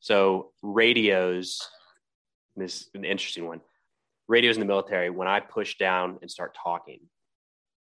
[0.00, 1.60] So radios,
[2.56, 3.60] this is an interesting one.
[4.28, 7.00] Radios in the military, when I push down and start talking,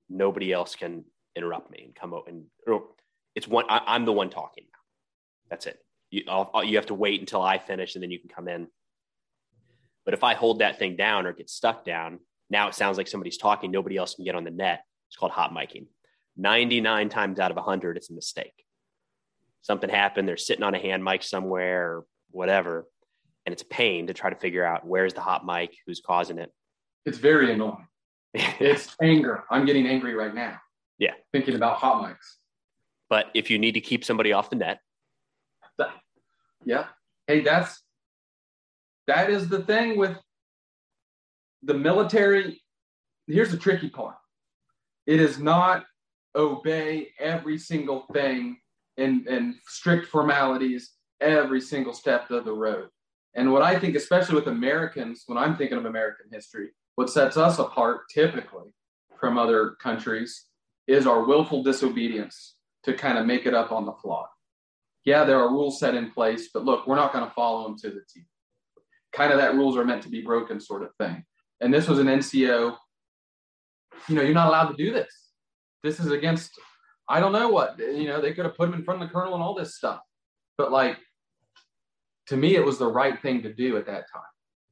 [0.09, 1.03] nobody else can
[1.35, 2.45] interrupt me and come out and
[3.35, 4.79] it's one, I, am the one talking now.
[5.49, 5.77] That's it.
[6.09, 8.67] You, I'll, you have to wait until I finish and then you can come in.
[10.05, 13.07] But if I hold that thing down or get stuck down, now it sounds like
[13.07, 13.69] somebody's talking.
[13.69, 14.83] Nobody else can get on the net.
[15.09, 15.87] It's called hot miking.
[16.37, 18.65] 99 times out of 100, it's a mistake.
[19.61, 22.87] Something happened, they're sitting on a hand mic somewhere or whatever,
[23.45, 26.37] and it's a pain to try to figure out where's the hot mic, who's causing
[26.37, 26.51] it.
[27.05, 27.87] It's very annoying.
[28.33, 29.43] it's anger.
[29.49, 30.57] I'm getting angry right now.
[30.99, 31.13] Yeah.
[31.31, 32.35] Thinking about hot mics.
[33.09, 34.79] But if you need to keep somebody off the net.
[36.65, 36.85] Yeah.
[37.27, 37.81] Hey, that's
[39.07, 40.17] that is the thing with
[41.63, 42.61] the military.
[43.25, 44.15] Here's the tricky part
[45.07, 45.85] it is not
[46.35, 48.57] obey every single thing
[48.97, 50.91] and, and strict formalities
[51.21, 52.89] every single step of the road.
[53.33, 57.37] And what I think, especially with Americans, when I'm thinking of American history, what sets
[57.37, 58.73] us apart typically
[59.19, 60.45] from other countries
[60.87, 64.25] is our willful disobedience to kind of make it up on the fly.
[65.05, 67.77] Yeah, there are rules set in place, but look, we're not going to follow them
[67.79, 68.21] to the T.
[69.13, 71.23] Kind of that rules are meant to be broken sort of thing.
[71.61, 72.75] And this was an NCO
[74.07, 75.13] you know, you're not allowed to do this.
[75.83, 76.51] This is against,
[77.07, 79.13] I don't know what, you know, they could have put him in front of the
[79.13, 80.01] colonel and all this stuff.
[80.57, 80.97] But like,
[82.27, 84.21] to me, it was the right thing to do at that time,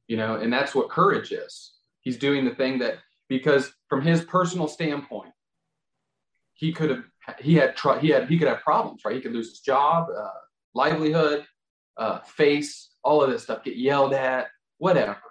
[0.08, 1.72] you know, and that's what courage is.
[2.00, 5.32] He's doing the thing that, because from his personal standpoint,
[6.54, 7.04] he could have,
[7.40, 9.14] he had, tr- he had, he could have problems, right?
[9.14, 10.28] He could lose his job, uh,
[10.74, 11.46] livelihood,
[11.96, 15.22] uh, face, all of this stuff, get yelled at, whatever.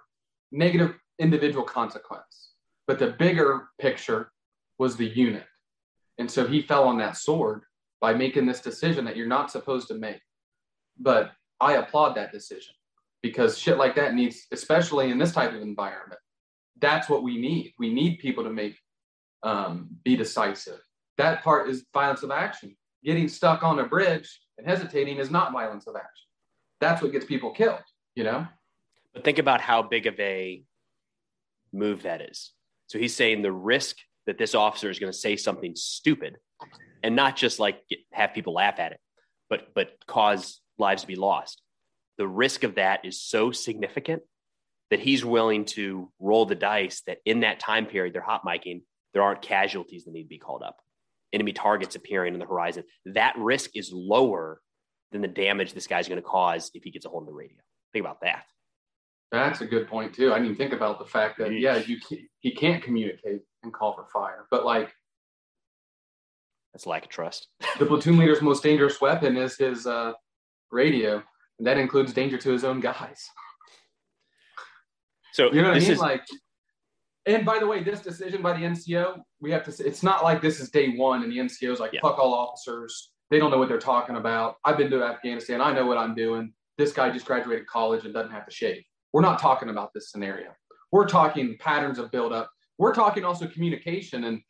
[0.51, 2.51] Negative individual consequence.
[2.87, 4.31] But the bigger picture
[4.77, 5.45] was the unit.
[6.17, 7.63] And so he fell on that sword
[7.99, 10.21] by making this decision that you're not supposed to make.
[10.99, 12.73] But I applaud that decision
[13.21, 16.19] because shit like that needs, especially in this type of environment,
[16.79, 17.73] that's what we need.
[17.79, 18.77] We need people to make,
[19.43, 20.79] um, be decisive.
[21.17, 22.75] That part is violence of action.
[23.03, 26.27] Getting stuck on a bridge and hesitating is not violence of action.
[26.81, 27.83] That's what gets people killed,
[28.15, 28.45] you know?
[29.13, 30.63] But think about how big of a
[31.71, 32.51] move that is.
[32.87, 36.37] So he's saying the risk that this officer is going to say something stupid
[37.03, 38.99] and not just like get, have people laugh at it,
[39.49, 41.61] but but cause lives to be lost.
[42.17, 44.23] The risk of that is so significant
[44.89, 48.83] that he's willing to roll the dice that in that time period they're hot miking,
[49.13, 50.77] there aren't casualties that need to be called up.
[51.33, 52.83] Enemy targets appearing on the horizon.
[53.05, 54.61] That risk is lower
[55.11, 57.33] than the damage this guy's going to cause if he gets a hold of the
[57.33, 57.57] radio.
[57.93, 58.45] Think about that.
[59.31, 60.33] That's a good point too.
[60.33, 61.99] I didn't think about the fact that yeah, you
[62.39, 64.93] he can't communicate and call for fire, but like
[66.75, 67.47] it's lack of trust.
[67.79, 70.11] the platoon leader's most dangerous weapon is his uh,
[70.71, 71.23] radio,
[71.57, 73.29] and that includes danger to his own guys.
[75.33, 75.91] So you know what I mean?
[75.91, 75.99] Is...
[75.99, 76.23] Like,
[77.25, 79.71] and by the way, this decision by the NCO, we have to.
[79.71, 82.01] Say, It's not like this is day one, and the NCO is like, yeah.
[82.01, 84.57] "Fuck all officers." They don't know what they're talking about.
[84.63, 85.59] I've been to Afghanistan.
[85.59, 86.53] I know what I'm doing.
[86.77, 88.83] This guy just graduated college and doesn't have to shave.
[89.15, 90.49] We're not talking about this scenario.
[90.91, 92.51] We're talking patterns of buildup.
[92.77, 94.41] We're talking also communication and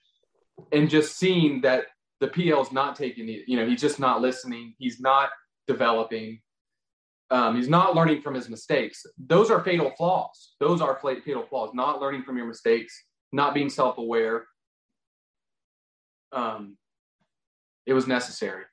[0.71, 1.83] and just seeing that
[2.19, 4.73] the PL is not taking the, you know, he's just not listening.
[4.79, 5.29] He's not
[5.67, 6.41] developing.
[7.29, 9.05] Um, he's not learning from his mistakes.
[9.19, 10.55] Those are fatal flaws.
[10.59, 11.69] Those are fatal flaws.
[11.75, 12.99] Not learning from your mistakes,
[13.31, 14.47] not being self-aware.
[16.31, 16.75] Um,
[17.85, 18.63] it was necessary.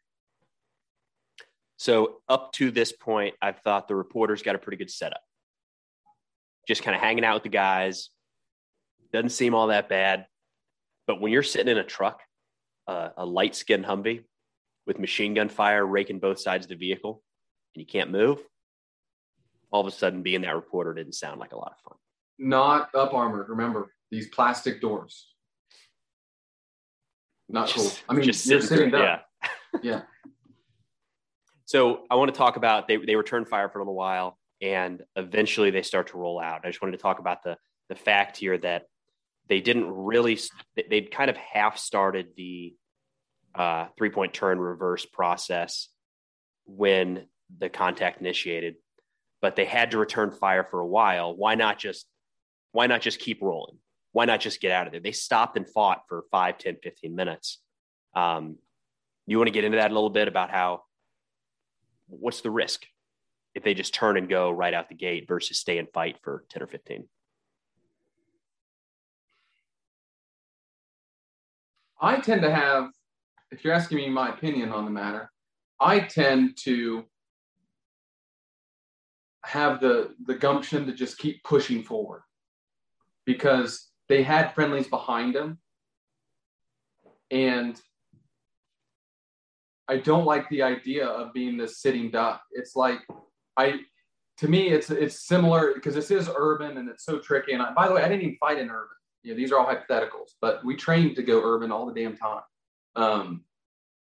[1.76, 5.20] So up to this point, I've thought the reporters got a pretty good setup
[6.66, 8.10] just kind of hanging out with the guys.
[9.12, 10.26] Doesn't seem all that bad.
[11.06, 12.20] But when you're sitting in a truck,
[12.86, 14.24] uh, a light skinned Humvee
[14.86, 17.22] with machine gun fire raking both sides of the vehicle,
[17.74, 18.38] and you can't move,
[19.70, 21.98] all of a sudden being that reporter didn't sound like a lot of fun.
[22.38, 23.48] Not up armored.
[23.48, 25.28] Remember these plastic doors.
[27.48, 28.04] Not just, cool.
[28.08, 29.20] I mean, just you're sitting, sitting Yeah.
[29.82, 30.02] yeah.
[31.64, 35.02] So I want to talk about they they returned fire for a little while and
[35.16, 36.60] eventually they start to roll out.
[36.64, 38.84] I just wanted to talk about the the fact here that
[39.48, 40.38] they didn't really
[40.88, 42.74] they'd kind of half started the
[43.54, 45.88] uh, three point turn reverse process
[46.64, 47.26] when
[47.58, 48.76] the contact initiated,
[49.42, 51.36] but they had to return fire for a while.
[51.36, 52.06] Why not just
[52.70, 53.76] why not just keep rolling?
[54.12, 55.00] Why not just get out of there?
[55.00, 57.58] They stopped and fought for 5, 10, 15 minutes.
[58.14, 58.58] Um,
[59.26, 60.82] you want to get into that a little bit about how
[62.08, 62.84] what's the risk
[63.54, 66.44] if they just turn and go right out the gate versus stay and fight for
[66.50, 67.08] 10 or 15?
[72.00, 72.90] I tend to have,
[73.50, 75.30] if you're asking me my opinion on the matter,
[75.78, 77.04] I tend to
[79.44, 82.22] have the the gumption to just keep pushing forward
[83.26, 85.58] because they had friendlies behind them
[87.32, 87.80] and
[89.88, 92.42] I don't like the idea of being this sitting duck.
[92.52, 93.00] It's like
[93.56, 93.80] I
[94.38, 97.52] to me it's it's similar because this is urban and it's so tricky.
[97.52, 98.96] And I, by the way, I didn't even fight in urban.
[99.22, 102.16] You know, these are all hypotheticals, but we trained to go urban all the damn
[102.16, 102.42] time.
[102.96, 103.44] Um,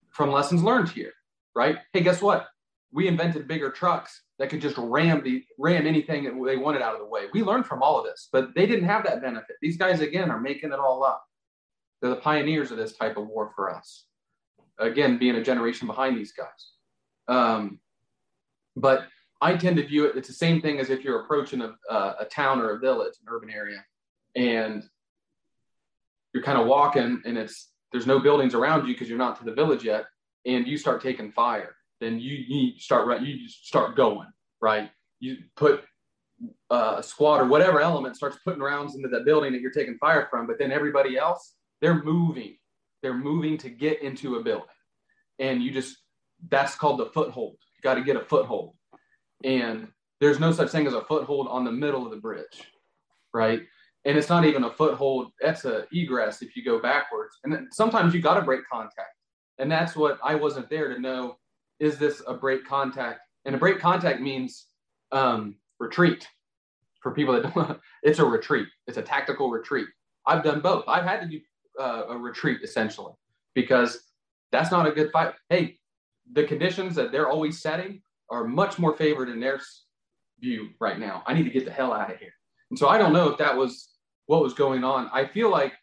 [0.09, 1.13] from lessons learned here,
[1.55, 1.77] right?
[1.93, 2.47] Hey, guess what?
[2.93, 6.93] We invented bigger trucks that could just ram the ram anything that they wanted out
[6.93, 7.23] of the way.
[7.33, 9.55] We learned from all of this, but they didn't have that benefit.
[9.61, 11.23] These guys again are making it all up.
[12.01, 14.05] They're the pioneers of this type of war for us.
[14.79, 16.71] Again, being a generation behind these guys.
[17.27, 17.79] Um,
[18.75, 19.05] but
[19.41, 22.25] I tend to view it, it's the same thing as if you're approaching a, a
[22.29, 23.83] town or a village, an urban area,
[24.35, 24.83] and
[26.33, 29.43] you're kind of walking and it's, there's no buildings around you because you're not to
[29.43, 30.05] the village yet,
[30.45, 31.75] and you start taking fire.
[31.99, 34.27] Then you, you start, you start going,
[34.61, 34.89] right?
[35.19, 35.83] You put
[36.69, 39.97] uh, a squad or whatever element starts putting rounds into that building that you're taking
[39.97, 42.57] fire from, but then everybody else, they're moving.
[43.01, 44.67] They're moving to get into a building.
[45.39, 45.97] And you just,
[46.49, 47.57] that's called the foothold.
[47.75, 48.75] You got to get a foothold
[49.43, 49.87] and
[50.19, 52.71] there's no such thing as a foothold on the middle of the bridge,
[53.33, 53.61] right?
[54.05, 55.31] And it's not even a foothold.
[55.41, 57.37] That's a egress if you go backwards.
[57.43, 59.15] And sometimes you got to break contact,
[59.59, 61.37] and that's what I wasn't there to know.
[61.79, 63.21] Is this a break contact?
[63.45, 64.67] And a break contact means
[65.11, 66.27] um, retreat.
[67.01, 68.67] For people that don't, it's a retreat.
[68.85, 69.87] It's a tactical retreat.
[70.27, 70.83] I've done both.
[70.87, 71.39] I've had to do
[71.79, 73.13] uh, a retreat essentially
[73.55, 74.11] because
[74.51, 75.33] that's not a good fight.
[75.49, 75.79] Hey,
[76.33, 78.01] the conditions that they're always setting
[78.31, 79.59] are much more favored in their
[80.39, 81.21] view right now.
[81.27, 82.33] I need to get the hell out of here.
[82.71, 83.89] And so I don't know if that was
[84.25, 85.09] what was going on.
[85.13, 85.73] I feel like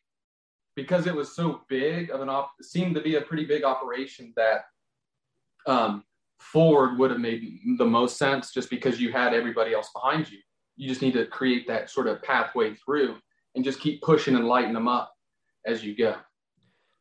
[0.75, 4.33] because it was so big of an op, seemed to be a pretty big operation
[4.37, 4.63] that
[5.67, 6.05] um,
[6.39, 10.39] forward would have made the most sense just because you had everybody else behind you.
[10.77, 13.17] You just need to create that sort of pathway through
[13.55, 15.13] and just keep pushing and lighting them up
[15.67, 16.15] as you go.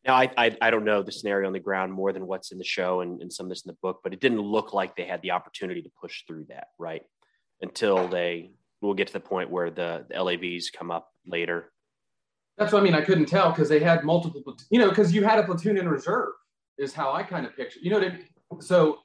[0.08, 2.58] Now, I, I, I don't know the scenario on the ground more than what's in
[2.58, 4.96] the show and, and some of this in the book, but it didn't look like
[4.96, 7.02] they had the opportunity to push through that, right?
[7.62, 11.74] Until they, we'll get to the point where the, the LAVs come up later.
[12.58, 12.96] That's what I mean.
[12.96, 15.90] I couldn't tell because they had multiple, you know, because you had a platoon in
[15.90, 16.30] reserve,
[16.78, 17.80] is how I kind of picture.
[17.82, 18.62] You know what I mean?
[18.62, 19.00] So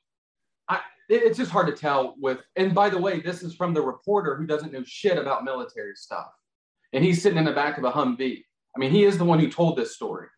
[0.68, 2.38] I, it's just hard to tell with.
[2.54, 5.96] And by the way, this is from the reporter who doesn't know shit about military
[5.96, 6.28] stuff,
[6.92, 8.44] and he's sitting in the back of a Humvee.
[8.74, 10.28] I mean, he is the one who told this story.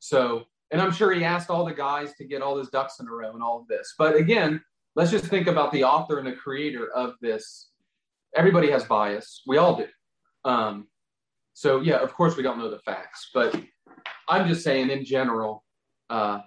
[0.00, 3.06] So, and I'm sure he asked all the guys to get all his ducks in
[3.06, 3.94] a row and all of this.
[3.96, 4.60] But again,
[4.96, 7.70] let's just think about the author and the creator of this.
[8.34, 9.42] Everybody has bias.
[9.46, 9.86] We all do.
[10.44, 10.88] Um,
[11.52, 13.54] so yeah, of course we don't know the facts, but
[14.28, 15.64] I'm just saying in general,
[16.08, 16.40] uh,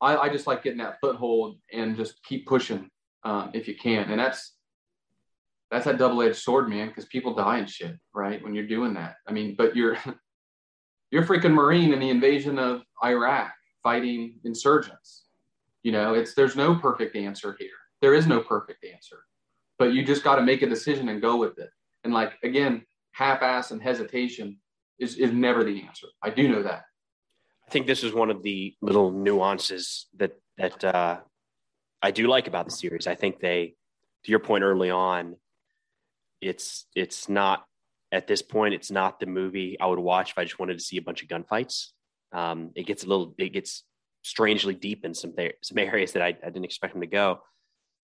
[0.00, 2.90] I, I, just like getting that foothold and just keep pushing
[3.22, 4.10] um, if you can.
[4.10, 4.56] And that's
[5.70, 8.42] that's that double-edged sword, man, because people die and shit, right?
[8.42, 9.16] When you're doing that.
[9.26, 9.96] I mean, but you're
[11.12, 15.26] you're freaking Marine in the invasion of Iraq fighting insurgents.
[15.82, 17.68] You know, it's there's no perfect answer here.
[18.00, 19.18] There is no perfect answer.
[19.78, 21.70] But you just got to make a decision and go with it.
[22.02, 24.58] And like again, half-ass and hesitation
[24.98, 26.08] is is never the answer.
[26.22, 26.82] I do know that.
[27.68, 31.20] I think this is one of the little nuances that that uh,
[32.00, 33.06] I do like about the series.
[33.06, 33.74] I think they,
[34.24, 35.36] to your point early on,
[36.40, 37.64] it's it's not
[38.12, 40.84] at this point, it's not the movie I would watch if I just wanted to
[40.84, 41.88] see a bunch of gunfights.
[42.30, 43.84] Um, it gets a little, it gets
[44.22, 47.40] strangely deep in some some areas that I, I didn't expect them to go,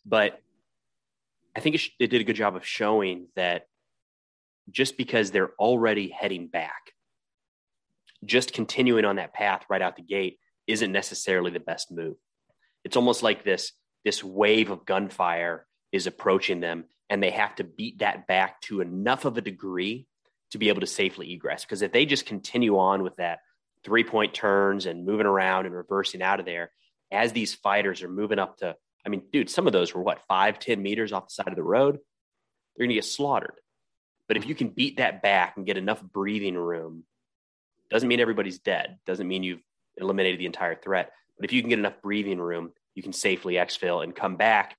[0.05, 0.41] but
[1.55, 3.67] I think it, sh- it did a good job of showing that
[4.71, 6.93] just because they're already heading back,
[8.25, 12.17] just continuing on that path right out the gate isn't necessarily the best move.
[12.85, 13.73] It's almost like this
[14.05, 18.81] this wave of gunfire is approaching them and they have to beat that back to
[18.81, 20.07] enough of a degree
[20.51, 21.65] to be able to safely egress.
[21.65, 23.41] Because if they just continue on with that
[23.85, 26.71] three point turns and moving around and reversing out of there,
[27.11, 30.21] as these fighters are moving up to, I mean, dude, some of those were what,
[30.29, 31.99] five, ten meters off the side of the road?
[32.77, 33.55] They're going to get slaughtered.
[34.27, 37.05] But if you can beat that back and get enough breathing room,
[37.91, 39.63] doesn't mean everybody's dead, doesn't mean you've
[39.97, 41.13] eliminated the entire threat.
[41.39, 44.77] But if you can get enough breathing room, you can safely exfil and come back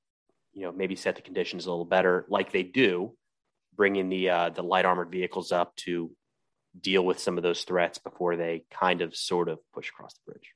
[0.54, 3.14] you know maybe set the conditions a little better, like they do,
[3.76, 6.12] bringing the uh, the light armored vehicles up to
[6.80, 10.32] deal with some of those threats before they kind of sort of push across the
[10.32, 10.54] bridge.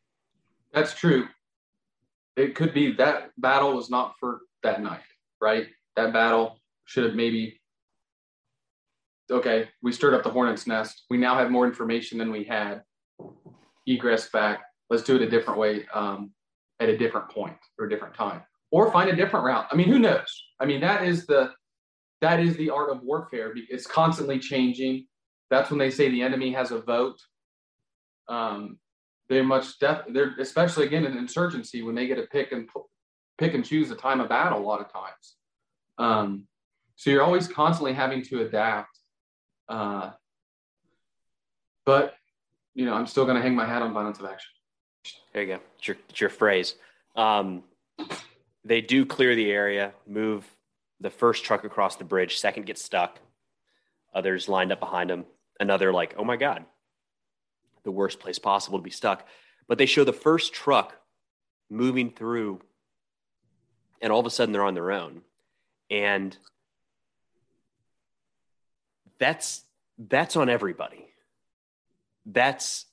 [0.74, 1.28] That's true.
[2.36, 5.02] It could be that battle was not for that night,
[5.42, 5.68] right?
[5.96, 7.60] That battle should have maybe
[9.32, 11.04] okay, we stirred up the hornet's nest.
[11.10, 12.82] We now have more information than we had.
[13.88, 14.62] Egress back.
[14.90, 16.32] Let's do it a different way um,
[16.80, 18.42] at a different point or a different time
[18.74, 19.68] or find a different route.
[19.72, 20.46] I mean, who knows?
[20.60, 21.52] I mean, that is the
[22.22, 23.54] that is the art of warfare.
[23.70, 25.06] It's constantly changing.
[25.52, 27.20] That's when they say the enemy has a vote.
[28.28, 28.80] Um,
[29.30, 32.68] they're much def- they're especially again in insurgency when they get to pick and
[33.38, 35.36] pick and choose the time of battle a lot of times.
[36.00, 36.48] Um,
[36.96, 38.98] so you're always constantly having to adapt.
[39.70, 40.12] Uh,
[41.86, 42.16] but
[42.74, 44.50] you know, I'm still going to hang my hat on violence of action.
[45.32, 45.60] There you go.
[45.78, 46.74] It's your, it's your phrase.
[47.16, 47.64] Um,
[48.66, 50.46] they do clear the area, move
[51.00, 53.20] the first truck across the bridge, second gets stuck,
[54.14, 55.26] others lined up behind them.
[55.60, 56.66] Another, like, oh my God,
[57.84, 59.28] the worst place possible to be stuck.
[59.68, 60.96] But they show the first truck
[61.70, 62.62] moving through,
[64.02, 65.22] and all of a sudden they're on their own.
[65.90, 66.36] And
[69.20, 69.64] that's
[69.98, 71.08] that's on everybody.
[72.26, 72.86] That's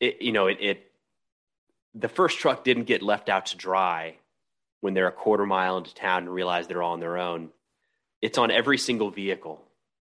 [0.00, 0.92] it, you know, it, it
[1.94, 4.16] the first truck didn't get left out to dry
[4.80, 7.50] when they're a quarter mile into town and realize they're all on their own.
[8.22, 9.62] It's on every single vehicle,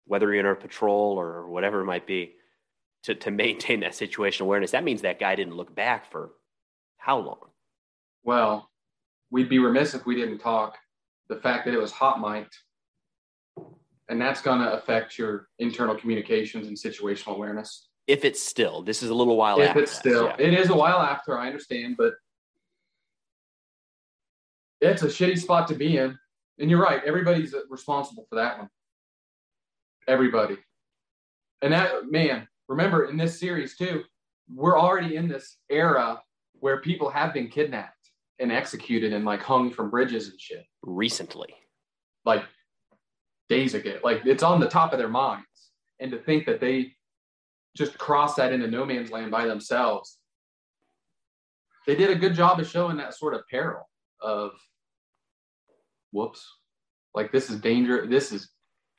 [0.07, 2.35] whether you're in a patrol or whatever it might be,
[3.05, 4.73] to, to maintain that situational awareness.
[4.73, 6.31] That means that guy didn't look back for
[6.97, 7.39] how long?
[8.25, 8.71] Well,
[9.31, 10.77] we'd be remiss if we didn't talk
[11.29, 12.57] the fact that it was hot mic'd.
[14.09, 17.89] And that's going to affect your internal communications and situational awareness.
[18.07, 19.81] If it's still, this is a little while if after.
[19.81, 20.37] If it's still, yeah.
[20.39, 22.15] it is a while after, I understand, but
[24.81, 26.19] it's a shitty spot to be in.
[26.59, 28.69] And you're right, everybody's responsible for that one.
[30.09, 30.57] Everybody.
[31.63, 34.05] And that, man, remember in this series too,
[34.53, 36.23] we're already in this era
[36.61, 37.93] where people have been kidnapped
[38.39, 40.65] and executed and like hung from bridges and shit.
[40.83, 41.55] Recently.
[42.25, 42.45] Like
[43.49, 43.99] days ago.
[44.03, 45.45] Like it's on the top of their minds.
[46.01, 46.93] And to think that they
[47.77, 50.19] just cross that into no man's land by themselves,
[51.87, 53.89] they did a good job of showing that sort of peril
[54.21, 54.53] of
[56.13, 56.47] whoops,
[57.15, 58.07] like this is danger.
[58.07, 58.51] This is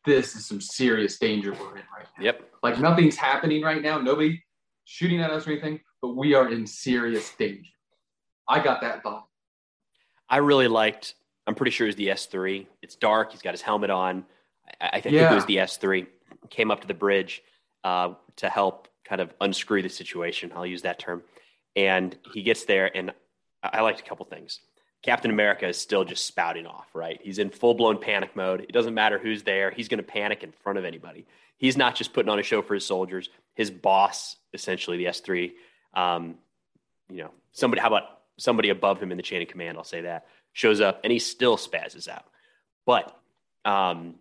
[0.05, 2.23] this is some serious danger we're in right now.
[2.23, 2.49] Yep.
[2.63, 3.99] Like nothing's happening right now.
[3.99, 4.41] Nobody
[4.85, 7.69] shooting at us or anything, but we are in serious danger.
[8.47, 9.23] I got that vibe.
[10.29, 11.15] I really liked.
[11.45, 12.67] I'm pretty sure it was the S3.
[12.81, 13.31] It's dark.
[13.31, 14.25] He's got his helmet on.
[14.81, 15.31] I, I think Yeah.
[15.31, 16.07] it was the S3.
[16.49, 17.41] Came up to the bridge
[17.83, 20.51] uh, to help kind of unscrew the situation.
[20.55, 21.23] I'll use that term.
[21.75, 23.11] And he gets there, and
[23.63, 24.59] I I liked a couple things.
[25.07, 27.17] Captain America is still just spouting off, right?
[27.23, 28.59] He's in full blown panic mode.
[28.59, 29.71] It doesn't matter who's there.
[29.71, 31.25] He's going to panic in front of anybody.
[31.55, 33.29] He's not just putting on a show for his soldiers.
[33.55, 35.53] His boss, essentially the S3,
[35.93, 36.35] um,
[37.09, 39.77] you know, somebody, how about somebody above him in the chain of command?
[39.77, 42.25] I'll say that shows up and he still spazzes out.
[42.85, 43.17] But
[43.63, 44.15] um,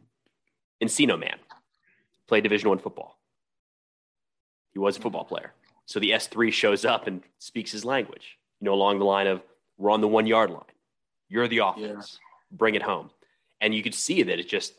[0.81, 1.37] Encino Man
[2.29, 3.19] played Division One football.
[4.73, 5.53] He was a football player.
[5.87, 9.43] So the S3 shows up and speaks his language, you know, along the line of,
[9.79, 10.63] we're on the one yard line.
[11.29, 12.19] You're the offense.
[12.53, 13.11] Bring it home.
[13.61, 14.75] And you could see that it just,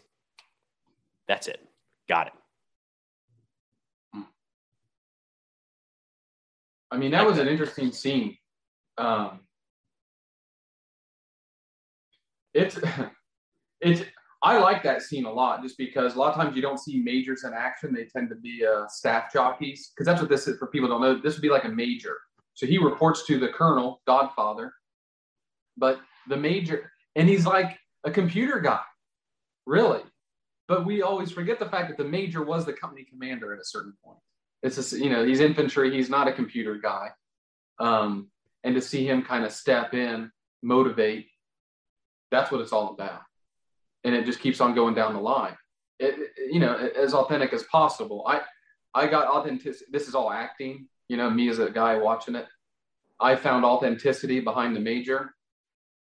[1.28, 1.60] that's it.
[2.08, 2.34] Got it.
[6.90, 8.38] I mean, that was an interesting scene.
[8.98, 9.42] Um,
[12.54, 12.80] it's
[13.82, 14.04] it's
[14.44, 17.02] I like that scene a lot just because a lot of times you don't see
[17.02, 17.94] majors in action.
[17.94, 21.02] They tend to be uh, staff jockeys because that's what this is for people don't
[21.02, 21.20] know.
[21.20, 22.18] This would be like a major.
[22.54, 24.74] So he reports to the colonel, Godfather,
[25.76, 28.82] but the major, and he's like a computer guy,
[29.66, 30.02] really.
[30.68, 33.66] But we always forget the fact that the major was the company commander at a
[33.66, 34.20] certain point.
[34.64, 37.10] It's just, you know, he's infantry, he's not a computer guy.
[37.80, 38.30] Um,
[38.64, 41.28] and to see him kind of step in, motivate,
[42.32, 43.22] that's what it's all about.
[44.04, 45.56] And it just keeps on going down the line.
[46.00, 48.26] It- you know, as authentic as possible.
[48.28, 48.42] I,
[48.94, 49.86] I got authenticity.
[49.92, 52.46] This is all acting, you know, me as a guy watching it.
[53.20, 55.36] I found authenticity behind the major.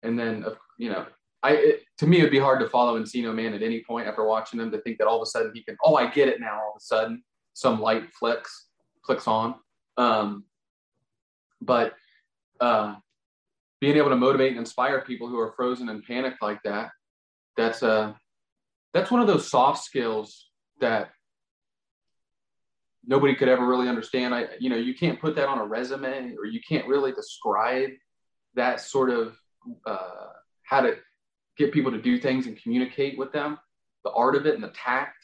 [0.06, 1.06] And then, uh, you know,
[1.44, 4.26] I, it, to me, it'd be hard to follow Encino Man at any point after
[4.26, 6.40] watching him to think that all of a sudden he can, oh, I get it
[6.40, 6.56] now.
[6.56, 8.68] All of a sudden, some light flicks,
[9.04, 9.56] clicks on.
[9.98, 10.46] Um,
[11.62, 11.94] but
[12.60, 12.96] uh,
[13.80, 16.90] being able to motivate and inspire people who are frozen and panicked like that,
[17.58, 18.16] that's a,
[18.94, 20.50] that's one of those soft skills
[20.82, 21.12] that
[23.06, 24.34] nobody could ever really understand.
[24.34, 27.92] I, you know, you can't put that on a resume or you can't really describe
[28.56, 29.38] that sort of
[29.86, 30.28] uh,
[30.64, 30.96] how to
[31.58, 33.58] get people to do things and communicate with them,
[34.04, 35.18] the art of it and the tact.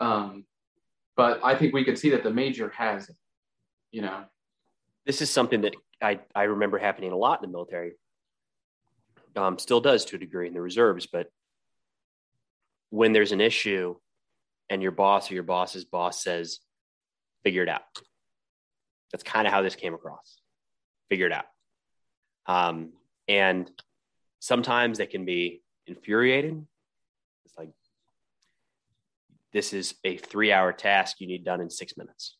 [0.00, 0.44] Um,
[1.16, 3.10] but I think we can see that the major has
[3.90, 4.24] you know.
[5.06, 7.92] This is something that I, I remember happening a lot in the military.
[9.36, 11.28] Um, still does to a degree in the reserves, but
[12.90, 13.94] when there's an issue
[14.68, 16.58] and your boss or your boss's boss says,
[17.44, 17.82] figure it out.
[19.12, 20.40] That's kind of how this came across.
[21.08, 21.44] Figure it out.
[22.46, 22.92] Um,
[23.30, 23.70] and
[24.40, 26.66] sometimes they can be infuriating.
[27.44, 27.68] It's like,
[29.52, 32.36] this is a three hour task you need done in six minutes.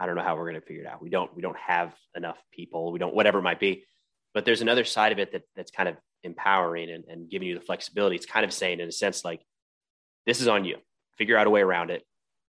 [0.00, 1.00] I don't know how we're going to figure it out.
[1.00, 2.90] We don't, we don't have enough people.
[2.90, 3.84] We don't, whatever it might be.
[4.34, 7.54] But there's another side of it that that's kind of empowering and, and giving you
[7.54, 8.16] the flexibility.
[8.16, 9.42] It's kind of saying, in a sense, like,
[10.26, 10.76] this is on you.
[11.18, 12.02] Figure out a way around it,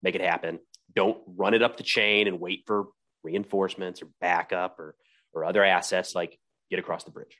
[0.03, 0.59] make it happen.
[0.95, 2.89] Don't run it up the chain and wait for
[3.23, 4.95] reinforcements or backup or,
[5.35, 6.15] or other assets.
[6.15, 6.39] Like,
[6.71, 7.37] get across the bridge,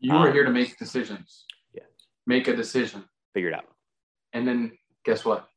[0.00, 1.46] You were Um, here to make decisions.
[1.72, 1.84] yeah.
[2.26, 3.08] Make a decision.
[3.32, 3.64] figure it out.
[4.32, 5.48] And then guess what?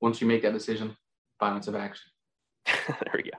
[0.00, 0.96] Once you make that decision,
[1.38, 2.10] violence of action.
[2.66, 3.30] there we go.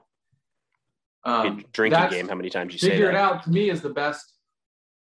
[1.30, 2.28] Um, drinking game.
[2.30, 3.16] How many times you say figure that?
[3.16, 4.34] it out to me is the best.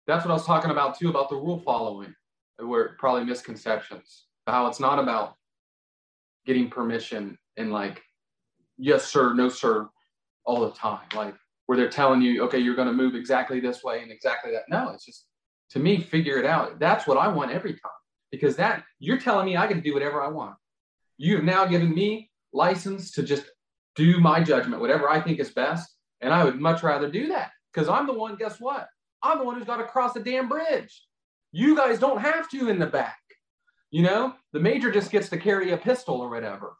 [0.07, 2.13] That's what I was talking about too about the rule following,
[2.57, 4.25] where probably misconceptions.
[4.47, 5.35] How it's not about
[6.45, 8.01] getting permission and like,
[8.77, 9.87] yes sir, no sir,
[10.43, 11.07] all the time.
[11.15, 11.35] Like
[11.72, 14.63] where they're telling you, okay, you're going to move exactly this way and exactly that.
[14.67, 15.24] No, it's just
[15.69, 16.80] to me, figure it out.
[16.80, 17.91] That's what I want every time
[18.30, 20.55] because that you're telling me I can do whatever I want.
[21.15, 23.45] You have now given me license to just
[23.95, 25.89] do my judgment, whatever I think is best.
[26.19, 28.89] And I would much rather do that because I'm the one, guess what?
[29.24, 31.05] I'm the one who's got to cross the damn bridge.
[31.53, 33.17] You guys don't have to in the back.
[33.91, 36.76] You know, the major just gets to carry a pistol or whatever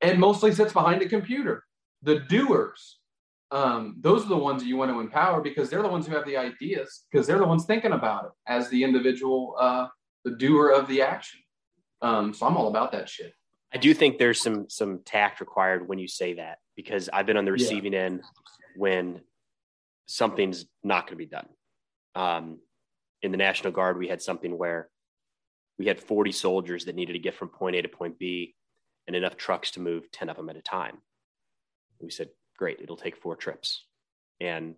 [0.00, 1.62] and mostly sits behind a computer.
[2.02, 2.98] The doers,
[3.52, 6.14] um, those are the ones that you want to empower because they're the ones who
[6.14, 9.88] have the ideas because they're the ones thinking about it as the individual, uh,
[10.24, 11.40] the doer of the action.
[12.00, 13.34] Um, so I'm all about that shit.
[13.74, 17.36] I do think there's some some tact required when you say that because I've been
[17.36, 17.64] on the Yeah.
[17.64, 18.22] receiving end
[18.74, 19.20] when
[20.06, 21.48] something's not going to be done.
[22.14, 22.58] Um,
[23.20, 24.88] in the National Guard, we had something where
[25.78, 28.54] we had 40 soldiers that needed to get from point A to point B
[29.06, 30.98] and enough trucks to move 10 of them at a time.
[32.00, 33.84] We said, great, it'll take four trips.
[34.40, 34.74] And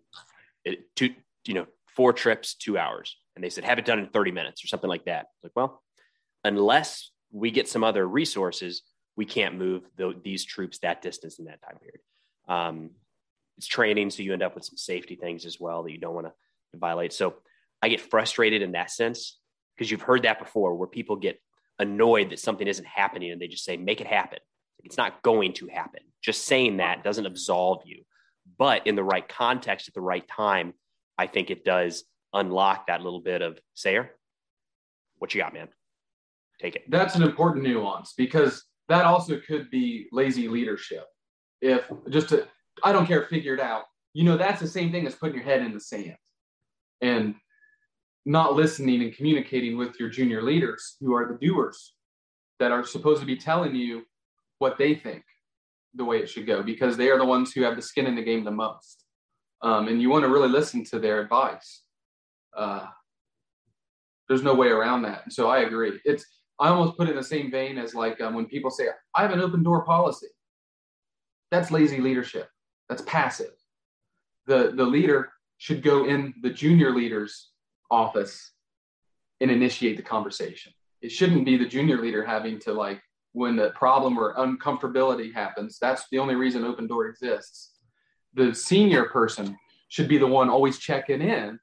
[0.65, 1.15] it, two,
[1.47, 3.17] you know, four trips, two hours.
[3.35, 5.27] And they said, have it done in 30 minutes or something like that.
[5.43, 5.83] Like, well,
[6.45, 8.83] unless we get some other resources,
[9.17, 12.01] we can't move the, these troops that distance in that time period.
[12.49, 12.91] Um,
[13.57, 16.15] it's training, so you end up with some safety things as well that you don't
[16.15, 17.13] want to violate.
[17.13, 17.35] So
[17.83, 19.39] I get frustrated in that sense
[19.77, 21.41] because you've heard that before where people get
[21.79, 24.39] annoyed that something isn't happening and they just say, make it happen.
[24.85, 26.01] It's not going to happen.
[26.23, 28.03] Just saying that doesn't absolve you.
[28.59, 30.75] But in the right context at the right time,
[31.19, 34.11] I think it does unlock that little bit of Sayer.
[35.19, 35.69] What you got, man?
[36.61, 36.91] Take it.
[36.91, 41.07] That's an important nuance because that also could be lazy leadership.
[41.61, 42.47] If just to,
[42.83, 43.85] I don't care, figure it out.
[44.13, 46.17] You know, that's the same thing as putting your head in the sand
[47.01, 47.35] and
[48.27, 51.95] not listening and communicating with your junior leaders who are the doers
[52.59, 54.05] that are supposed to be telling you
[54.59, 55.25] what they think
[55.95, 58.17] the way it should go because they are the ones who have the skin in
[58.17, 59.05] the game the most.
[59.63, 61.83] Um, and you want to really listen to their advice.
[62.57, 62.87] Uh,
[64.29, 65.33] there's no way around that.
[65.33, 66.01] so I agree.
[66.05, 66.25] It's
[66.61, 69.23] I almost put it in the same vein as like um, when people say I
[69.23, 70.29] have an open door policy.
[71.51, 72.49] That's lazy leadership.
[72.89, 73.53] That's passive.
[74.47, 77.51] The the leader should go in the junior leader's
[77.91, 78.53] office
[79.41, 80.73] and initiate the conversation.
[81.03, 83.03] It shouldn't be the junior leader having to like
[83.35, 85.79] when the problem or uncomfortability happens.
[85.81, 87.73] That's the only reason open door exists.
[88.35, 89.59] The senior person
[89.89, 91.59] should be the one always checking in.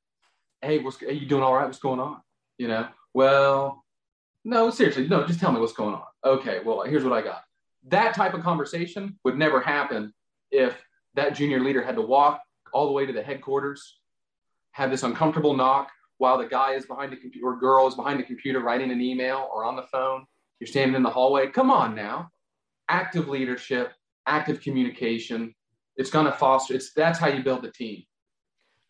[0.62, 1.66] Hey, what's are you doing all right?
[1.66, 2.22] What's going on?
[2.58, 3.84] You know, well,
[4.44, 6.04] no, seriously, no, just tell me what's going on.
[6.26, 7.44] Okay, well, here's what I got.
[7.88, 10.14] That type of conversation would never happen
[10.52, 10.78] if
[11.16, 12.42] that junior leader had to walk
[12.74, 14.00] all the way to the headquarters,
[14.72, 18.20] have this uncomfortable knock while the guy is behind the computer or girl is behind
[18.20, 20.26] the computer writing an email or on the phone.
[20.62, 21.48] You're standing in the hallway.
[21.48, 22.30] Come on now.
[22.88, 23.94] Active leadership,
[24.28, 25.56] active communication.
[25.96, 28.04] It's going to foster, it's that's how you build a team.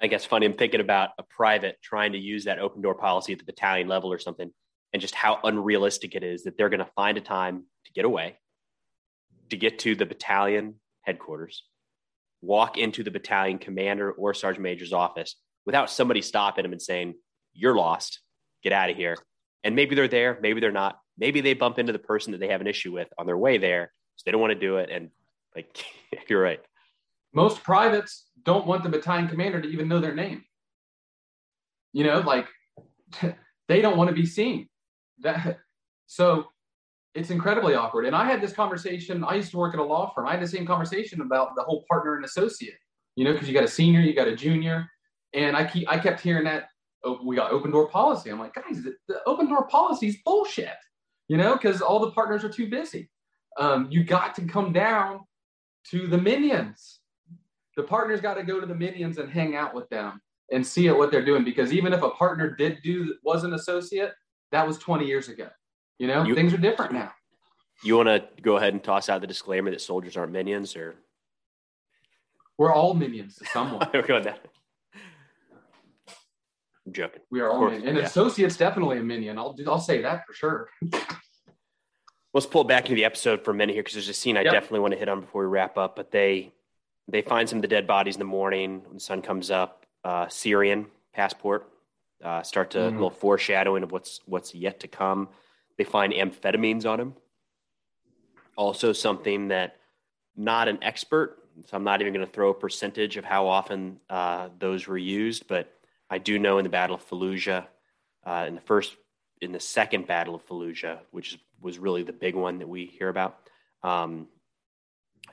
[0.01, 0.45] I guess funny.
[0.45, 3.88] I'm thinking about a private trying to use that open door policy at the battalion
[3.88, 4.51] level or something,
[4.91, 8.03] and just how unrealistic it is that they're going to find a time to get
[8.03, 8.38] away,
[9.49, 11.63] to get to the battalion headquarters,
[12.41, 17.13] walk into the battalion commander or sergeant major's office without somebody stopping them and saying,
[17.53, 18.19] You're lost,
[18.61, 19.15] get out of here.
[19.63, 21.01] And maybe they're there, maybe they're not.
[21.18, 23.57] Maybe they bump into the person that they have an issue with on their way
[23.57, 23.91] there.
[24.16, 24.89] So they don't want to do it.
[24.91, 25.09] And
[25.55, 25.86] like,
[26.28, 26.62] you're right.
[27.34, 30.43] Most privates don't want the battalion commander to even know their name.
[31.93, 32.47] You know, like
[33.68, 34.68] they don't want to be seen.
[35.20, 35.59] That
[36.07, 36.47] so
[37.14, 38.05] it's incredibly awkward.
[38.05, 39.24] And I had this conversation.
[39.24, 40.28] I used to work at a law firm.
[40.28, 42.78] I had the same conversation about the whole partner and associate.
[43.16, 44.89] You know, because you got a senior, you got a junior,
[45.34, 46.70] and I keep I kept hearing that
[47.03, 48.30] oh, we got open door policy.
[48.30, 50.70] I'm like, guys, the, the open door policy is bullshit.
[51.32, 53.09] You know, because all the partners are too busy.
[53.57, 55.21] Um, you got to come down
[55.91, 56.99] to the minions.
[57.77, 60.21] The partners got to go to the minions and hang out with them
[60.51, 61.45] and see what they're doing.
[61.45, 64.11] Because even if a partner did do was an associate,
[64.51, 65.47] that was 20 years ago.
[65.99, 67.13] You know, you, things are different now.
[67.82, 70.95] You want to go ahead and toss out the disclaimer that soldiers aren't minions, or
[72.57, 73.88] we're all minions to someone.
[73.93, 74.45] we're going that.
[76.86, 77.21] I'm joking.
[77.32, 77.86] We are all minions.
[77.86, 78.03] And yeah.
[78.03, 79.38] associates definitely a minion.
[79.38, 80.67] I'll I'll say that for sure.
[82.34, 84.43] Let's pull back into the episode for a minute here because there's a scene I
[84.43, 84.53] yep.
[84.53, 85.95] definitely want to hit on before we wrap up.
[85.95, 86.53] But they
[87.07, 89.86] they find some of the dead bodies in the morning when the sun comes up.
[90.03, 91.67] Uh, Syrian passport.
[92.23, 92.88] Uh, start to mm.
[92.88, 95.29] a little foreshadowing of what's what's yet to come.
[95.77, 97.15] They find amphetamines on him.
[98.55, 99.77] Also, something that
[100.36, 103.99] not an expert, so I'm not even going to throw a percentage of how often
[104.09, 105.73] uh, those were used, but
[106.09, 107.65] I do know in the Battle of Fallujah,
[108.25, 108.95] uh, in the first,
[109.41, 113.09] in the second Battle of Fallujah, which was really the big one that we hear
[113.09, 113.38] about,
[113.84, 114.28] um,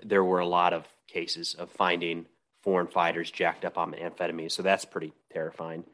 [0.03, 2.27] there were a lot of cases of finding
[2.63, 4.53] foreign fighters jacked up on amphetamines.
[4.53, 5.85] So that's pretty terrifying.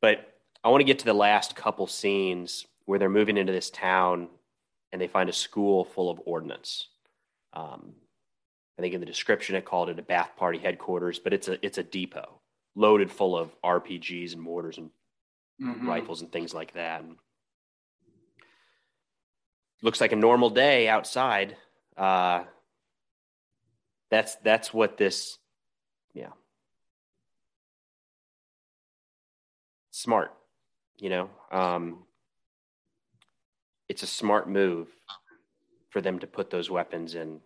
[0.00, 3.70] But I want to get to the last couple scenes where they're moving into this
[3.70, 4.28] town
[4.92, 6.88] and they find a school full of ordnance.
[7.52, 7.94] Um,
[8.78, 11.64] I think in the description it called it a Baath Party headquarters, but it's a
[11.64, 12.40] it's a depot
[12.74, 14.90] loaded full of RPGs and mortars and
[15.60, 15.88] mm-hmm.
[15.88, 17.02] rifles and things like that.
[17.02, 17.16] And
[19.82, 21.56] looks like a normal day outside.
[21.96, 22.44] Uh,
[24.10, 25.38] that's that's what this,
[26.14, 26.30] yeah,
[29.90, 30.32] smart,
[30.98, 31.30] you know.
[31.50, 32.04] Um,
[33.88, 34.88] it's a smart move
[35.90, 37.40] for them to put those weapons in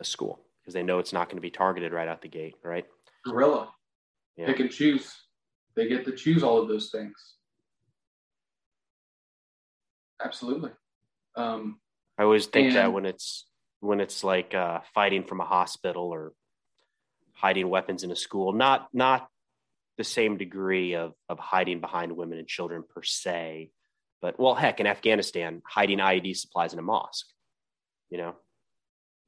[0.00, 2.54] a school because they know it's not going to be targeted right out the gate,
[2.62, 2.86] right?
[3.24, 3.70] Guerrilla.
[4.36, 4.46] Yeah.
[4.46, 5.14] Pick and choose.
[5.74, 7.14] They get to choose all of those things.
[10.22, 10.70] Absolutely.
[11.36, 11.78] Um,
[12.18, 13.46] I always think that when it's
[13.80, 16.32] when it's like uh, fighting from a hospital or
[17.34, 19.28] hiding weapons in a school, not not
[19.98, 23.70] the same degree of of hiding behind women and children per se,
[24.22, 27.26] but well, heck, in Afghanistan, hiding IED supplies in a mosque.
[28.10, 28.36] You know,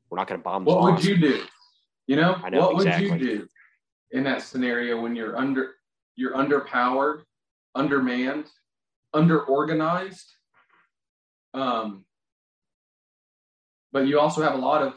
[0.09, 0.65] we're not going to bomb.
[0.65, 1.05] What would mosque.
[1.05, 1.43] you do?
[2.07, 3.49] You know, I know, what would you do
[4.13, 5.75] in that scenario when you're under
[6.17, 7.23] you're underpowered,
[7.75, 8.47] undermanned,
[9.15, 10.25] underorganized?
[11.55, 12.05] Um,
[13.93, 14.95] but you also have a lot of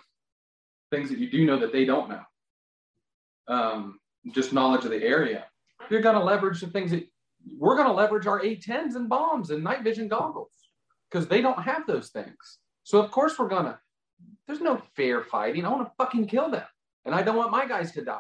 [0.92, 2.22] things that you do know that they don't know.
[3.48, 4.00] Um,
[4.34, 5.46] just knowledge of the area.
[5.90, 7.04] You're going to leverage the things that
[7.58, 10.52] we're going to leverage our A10s and bombs and night vision goggles
[11.10, 12.60] because they don't have those things.
[12.84, 13.80] So of course we're going to.
[14.48, 15.66] There's no fair fighting.
[15.66, 16.66] I want to fucking kill them,
[17.06, 18.20] and I don't want my guys to die.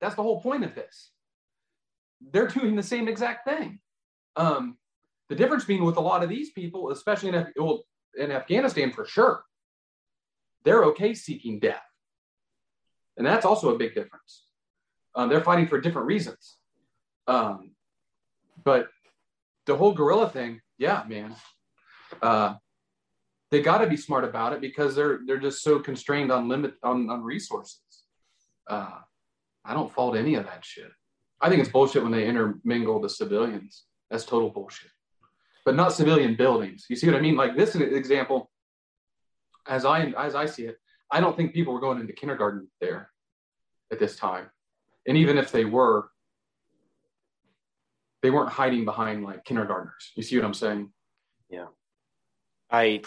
[0.00, 1.10] That's the whole point of this.
[2.32, 3.80] They're doing the same exact thing.
[4.36, 4.78] Um,
[5.28, 7.84] the difference being with a lot of these people, especially in, well,
[8.16, 9.44] in Afghanistan for sure,
[10.64, 11.82] they're okay seeking death.
[13.16, 14.44] And that's also a big difference.
[15.14, 16.56] Um, they're fighting for different reasons.
[17.26, 17.72] Um,
[18.64, 18.88] but
[19.66, 21.34] the whole guerrilla thing, yeah, man.
[22.20, 22.54] Uh,
[23.50, 26.74] they got to be smart about it because they're they're just so constrained on limit
[26.82, 27.80] on, on resources.
[28.68, 28.98] Uh,
[29.64, 30.90] I don't fault any of that shit.
[31.40, 33.84] I think it's bullshit when they intermingle the civilians.
[34.10, 34.90] That's total bullshit.
[35.64, 36.86] But not civilian buildings.
[36.90, 37.36] You see what I mean?
[37.36, 38.50] Like this example,
[39.66, 40.76] as I as I see it,
[41.10, 43.10] I don't think people were going into kindergarten there
[43.90, 44.50] at this time.
[45.06, 46.10] And even if they were,
[48.22, 50.12] they weren't hiding behind like kindergartners.
[50.16, 50.92] You see what I'm saying?
[51.48, 51.66] Yeah,
[52.70, 53.02] I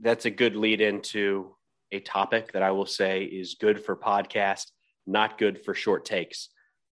[0.00, 1.54] that's a good lead into
[1.92, 4.70] a topic that I will say is good for podcast,
[5.06, 6.48] not good for short takes.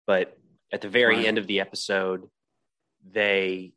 [0.07, 0.37] But
[0.73, 1.27] at the very Right.
[1.27, 2.29] end of the episode,
[3.09, 3.73] they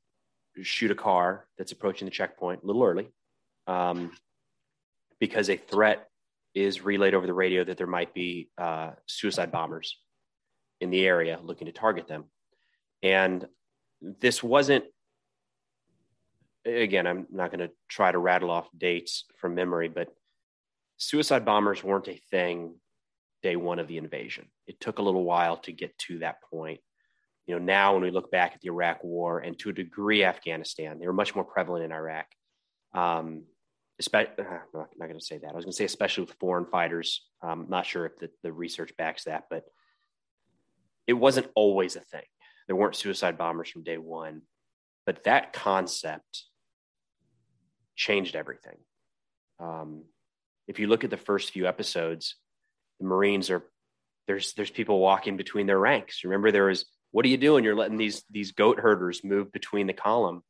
[0.62, 3.12] shoot a car that's approaching the checkpoint a little early
[3.68, 4.12] um,
[5.20, 6.08] because a threat
[6.54, 9.98] is relayed over the radio that there might be uh, suicide bombers
[10.82, 12.26] in the area looking to target them.
[13.02, 13.48] And
[14.02, 14.86] this wasn't
[16.66, 20.10] again, I'm not going to try to rattle off dates from memory, but
[20.98, 22.76] suicide bombers weren't a thing
[23.42, 24.48] day one of the invasion.
[24.68, 26.80] It took a little while to get to that point.
[27.46, 30.24] You know, now when we look back at the Iraq War and to a degree
[30.24, 32.28] Afghanistan, they were much more prevalent in Iraq.
[32.94, 33.44] Um,
[34.00, 35.50] especially, I'm not, not going to say that.
[35.50, 37.26] I was going to say especially with foreign fighters.
[37.42, 39.64] I'm not sure if the, the research backs that, but
[41.06, 42.24] it wasn't always a thing.
[42.68, 44.44] There weren't suicide bombers from day one,
[45.06, 46.46] but that concept
[47.96, 48.78] changed everything.
[49.60, 50.04] Um,
[50.68, 52.36] if you look at the first few episodes,
[53.00, 53.64] the Marines are
[54.28, 56.24] there's there's people walking between their ranks.
[56.24, 57.64] Remember, there was what are you doing?
[57.64, 60.44] You're letting these these goat herders move between the column,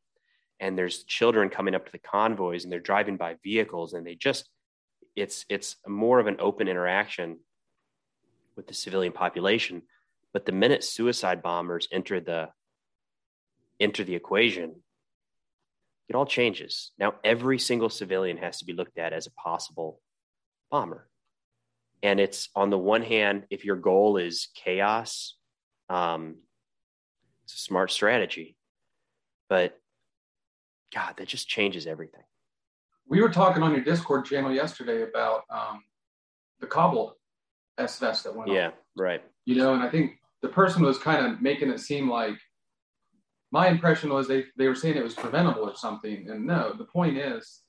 [0.61, 4.16] and there's children coming up to the convoys, and they're driving by vehicles, and they
[4.16, 4.49] just
[5.14, 7.39] it's it's more of an open interaction
[8.55, 9.82] with the civilian population.
[10.32, 12.49] But the minute suicide bombers enter the
[13.78, 14.76] enter the equation,
[16.07, 16.93] it all changes.
[16.97, 19.99] Now every single civilian has to be looked at as a possible
[20.72, 21.09] bomber.
[22.01, 25.36] And it's on the one hand, if your goal is chaos,
[25.89, 26.38] um,
[27.43, 28.55] it's a smart strategy.
[29.49, 29.79] But
[30.93, 32.23] God, that just changes everything.
[33.07, 35.83] We were talking on your Discord channel yesterday about um,
[36.59, 37.17] the Kabul
[37.77, 38.55] SS that went on.
[38.55, 39.21] Yeah, right.
[39.45, 42.37] you know, and I think the person was kind of making it seem like
[43.51, 46.27] my impression was they, they were saying it was preventable or something.
[46.29, 47.61] And no, the point is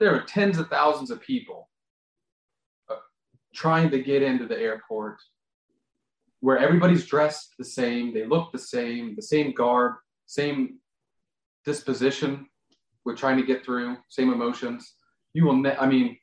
[0.00, 1.68] there are tens of thousands of people
[2.90, 2.96] uh,
[3.54, 5.18] trying to get into the airport
[6.40, 9.94] where everybody's dressed the same, they look the same, the same garb,
[10.26, 10.78] same
[11.64, 12.46] disposition
[13.04, 14.94] we're trying to get through, same emotions.
[15.32, 16.18] You will, ne- I mean,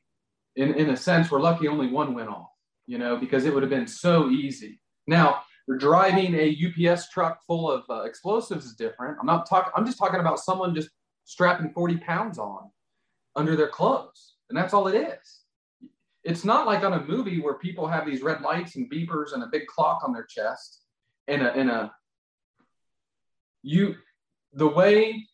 [0.54, 2.50] in, in a sense, we're lucky only one went off,
[2.86, 4.80] you know, because it would have been so easy.
[5.06, 5.42] Now,
[5.78, 6.56] driving a
[6.92, 9.18] UPS truck full of uh, explosives is different.
[9.20, 10.90] I'm not talking, I'm just talking about someone just
[11.24, 12.70] strapping 40 pounds on
[13.34, 14.34] under their clothes.
[14.48, 15.40] And that's all it is.
[16.26, 19.44] It's not like on a movie where people have these red lights and beepers and
[19.44, 20.82] a big clock on their chest
[21.28, 21.92] and a, a,
[23.62, 23.94] you,
[24.52, 25.24] the way,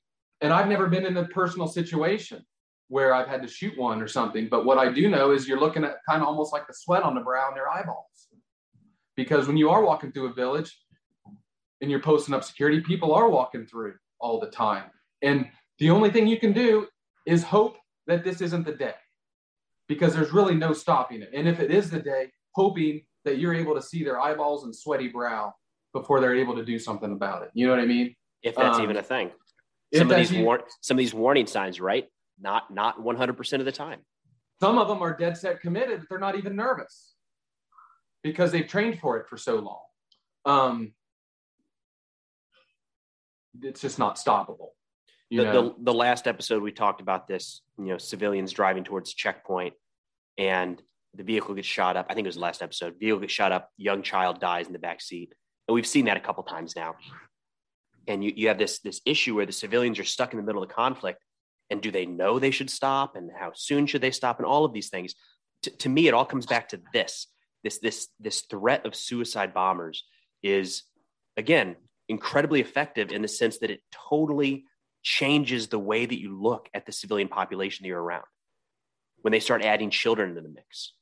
[0.43, 2.45] and I've never been in a personal situation
[2.89, 5.59] where I've had to shoot one or something, but what I do know is you're
[5.59, 8.29] looking at kind of almost like the sweat on the brow and their eyeballs
[9.17, 10.79] because when you are walking through a village
[11.81, 14.91] and you're posting up security, people are walking through all the time.
[15.23, 16.87] And the only thing you can do
[17.27, 18.95] is hope that this isn't the day
[19.89, 21.31] because there's really no stopping it.
[21.35, 24.75] And if it is the day, hoping that you're able to see their eyeballs and
[24.75, 25.53] sweaty brow
[25.93, 27.51] before they're able to do something about it.
[27.55, 28.15] You know what I mean?
[28.43, 29.31] If that's Um, even a thing.
[29.95, 32.09] some of these war- some of these warning signs, right?
[32.39, 34.05] Not not 100% of the time.
[34.61, 36.07] Some of them are dead set committed.
[36.09, 37.15] They're not even nervous
[38.23, 39.81] because they've trained for it for so long.
[40.45, 40.95] Um,
[43.61, 44.71] it's just not stoppable.
[45.39, 49.75] The, the, the, last episode we talked about this, you know, civilians driving towards checkpoint
[50.37, 50.81] and
[51.15, 52.07] the vehicle gets shot up.
[52.09, 52.97] I think it was the last episode.
[53.01, 55.33] Vehicle gets shot up, young child dies in the back seat.
[55.69, 56.97] And we've seen that a couple times now.
[58.07, 60.63] And you, you have this this issue where the civilians are stuck in the middle
[60.63, 61.23] of the conflict.
[61.71, 63.17] And do they know they should stop?
[63.17, 64.39] And how soon should they stop?
[64.39, 65.15] And all of these things.
[65.63, 67.29] T- to me, it all comes back to this
[67.63, 70.05] this this this threat of suicide bombers
[70.43, 70.83] is
[71.37, 71.77] again
[72.09, 73.81] incredibly effective in the sense that it
[74.11, 74.65] totally
[75.03, 78.25] changes the way that you look at the civilian population that you're around
[79.23, 80.93] when they start adding children into the mix.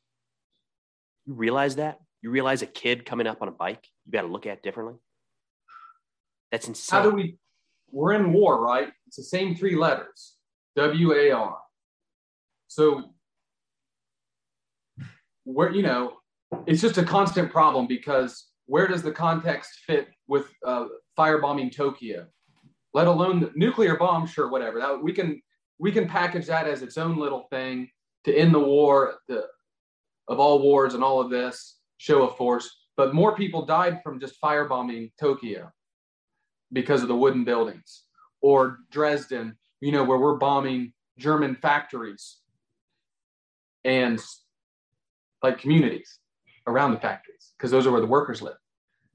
[1.27, 1.99] You realize that?
[2.23, 4.97] You realize a kid coming up on a bike you got to look at differently?
[6.51, 7.03] That's insane.
[7.03, 7.37] How do we
[7.91, 8.89] we're in war right?
[9.07, 10.37] It's the same three letters
[10.77, 11.59] w-a-r
[12.71, 13.13] so
[15.43, 16.13] where you know
[16.67, 20.87] it's just a constant problem because where does the context fit with uh,
[21.19, 22.27] firebombing Tokyo?
[22.93, 24.79] Let alone the nuclear bomb, sure, whatever.
[24.79, 25.41] That we can
[25.79, 27.89] we can package that as its own little thing
[28.25, 29.47] to end the war, the
[30.29, 32.71] of all wars and all of this show of force.
[32.97, 35.71] But more people died from just firebombing Tokyo
[36.73, 38.05] because of the wooden buildings,
[38.41, 42.39] or Dresden, you know, where we're bombing German factories
[43.85, 44.21] and
[45.43, 46.19] like communities
[46.67, 48.57] around the factories because those are where the workers live.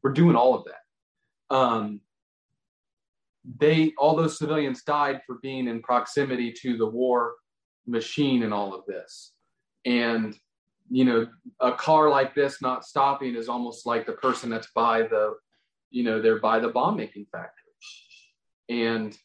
[0.03, 1.55] We're doing all of that.
[1.55, 2.01] Um,
[3.59, 7.35] they all those civilians died for being in proximity to the war
[7.85, 9.33] machine and all of this.
[9.85, 10.35] And
[10.89, 11.27] you know,
[11.59, 15.33] a car like this not stopping is almost like the person that's by the,
[15.89, 17.73] you know, they're by the bomb making factory.
[18.69, 19.17] And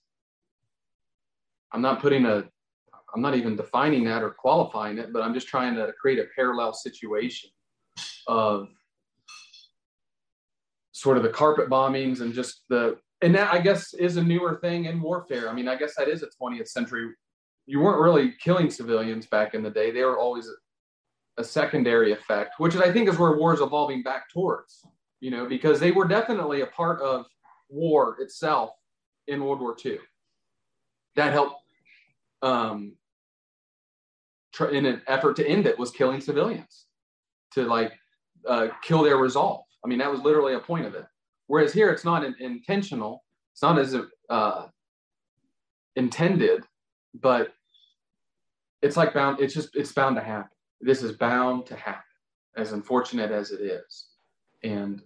[1.72, 2.44] I'm not putting a
[3.14, 6.28] I'm not even defining that or qualifying it, but I'm just trying to create a
[6.34, 7.50] parallel situation
[8.28, 8.68] of
[10.92, 14.58] sort of the carpet bombings and just the and that I guess is a newer
[14.60, 15.48] thing in warfare.
[15.48, 17.10] I mean, I guess that is a 20th century.
[17.66, 20.54] You weren't really killing civilians back in the day; they were always a,
[21.42, 24.84] secondary effect, which I think is where war is evolving back towards.
[25.20, 27.24] You know, because they were definitely a part of
[27.70, 28.72] war itself
[29.26, 29.98] in World War II.
[31.16, 31.56] That helped
[32.42, 32.92] um,
[34.70, 36.86] in an effort to end it was killing civilians
[37.52, 37.92] to like
[38.46, 39.64] uh, kill their resolve.
[39.84, 41.06] I mean, that was literally a point of it.
[41.50, 43.24] Whereas here, it's not intentional.
[43.52, 43.96] It's not as
[44.28, 44.66] uh,
[45.96, 46.62] intended,
[47.12, 47.52] but
[48.82, 49.40] it's like bound.
[49.40, 50.52] It's just it's bound to happen.
[50.80, 52.04] This is bound to happen,
[52.56, 54.10] as unfortunate as it is,
[54.62, 55.02] and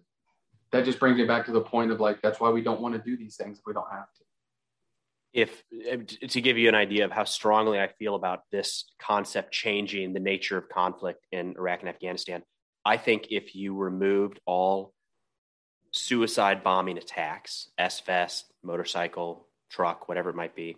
[0.70, 2.94] that just brings me back to the point of like that's why we don't want
[2.94, 4.20] to do these things if we don't have to
[5.32, 5.62] if
[6.28, 10.20] to give you an idea of how strongly I feel about this concept changing the
[10.20, 12.42] nature of conflict in Iraq and Afghanistan,
[12.84, 14.92] I think if you removed all
[15.94, 20.76] suicide bombing attacks, S-vest, motorcycle, truck, whatever it might be,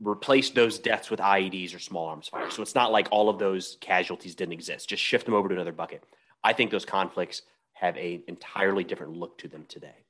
[0.00, 2.50] replace those deaths with IEDs or small arms fire.
[2.50, 4.88] So it's not like all of those casualties didn't exist.
[4.88, 6.02] Just shift them over to another bucket.
[6.42, 7.42] I think those conflicts
[7.74, 10.04] have a entirely different look to them today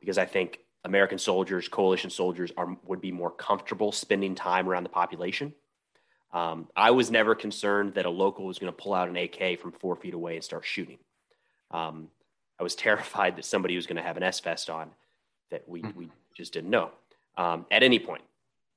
[0.00, 4.82] because I think American soldiers, coalition soldiers, are would be more comfortable spending time around
[4.82, 5.54] the population.
[6.34, 9.60] Um, I was never concerned that a local was going to pull out an AK
[9.60, 10.98] from four feet away and start shooting.
[11.70, 12.08] Um,
[12.58, 14.90] I was terrified that somebody was going to have an S vest on
[15.50, 16.90] that we, we just didn't know
[17.36, 18.22] um, at any point,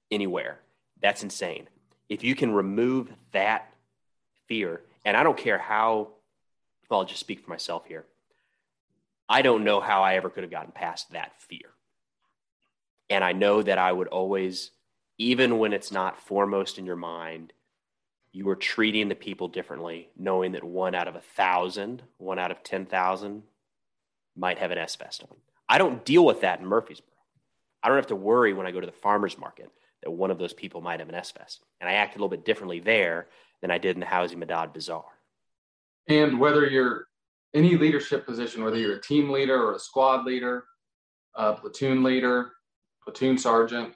[0.09, 0.59] anywhere.
[1.01, 1.67] That's insane.
[2.09, 3.73] If you can remove that
[4.47, 6.09] fear, and I don't care how,
[6.89, 8.05] well, I'll just speak for myself here.
[9.27, 11.69] I don't know how I ever could have gotten past that fear.
[13.09, 14.71] And I know that I would always,
[15.17, 17.53] even when it's not foremost in your mind,
[18.33, 22.51] you are treating the people differently, knowing that one out of a thousand, one out
[22.51, 23.43] of 10,000
[24.41, 25.37] might have an S vest on.
[25.69, 27.07] I don't deal with that in Murfreesboro.
[27.83, 29.71] I don't have to worry when I go to the farmer's market
[30.01, 31.63] that one of those people might have an S vest.
[31.79, 33.27] And I act a little bit differently there
[33.61, 35.05] than I did in the Howzi Madad Bazaar.
[36.07, 37.05] And whether you're
[37.53, 40.65] any leadership position, whether you're a team leader or a squad leader,
[41.35, 42.51] a platoon leader,
[43.03, 43.93] platoon sergeant.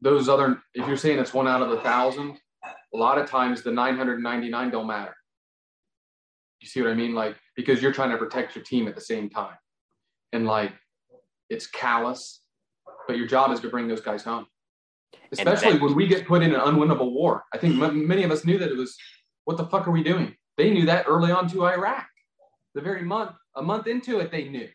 [0.00, 2.38] Those other, if you're saying it's one out of a thousand,
[2.92, 5.14] a lot of times the 999 don't matter.
[6.64, 7.14] You see what I mean?
[7.14, 9.58] Like, because you're trying to protect your team at the same time.
[10.32, 10.72] And like,
[11.50, 12.40] it's callous,
[13.06, 14.46] but your job is to bring those guys home.
[15.30, 17.44] Especially when we get put in an unwinnable war.
[17.52, 18.96] I think m- many of us knew that it was,
[19.44, 20.34] what the fuck are we doing?
[20.56, 22.06] They knew that early on to Iraq.
[22.74, 24.68] The very month, a month into it, they knew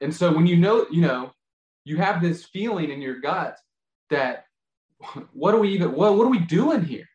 [0.00, 1.30] And so when you know, you know,
[1.84, 3.56] you have this feeling in your gut
[4.10, 4.46] that
[5.32, 7.06] what are we even what, what are we doing here?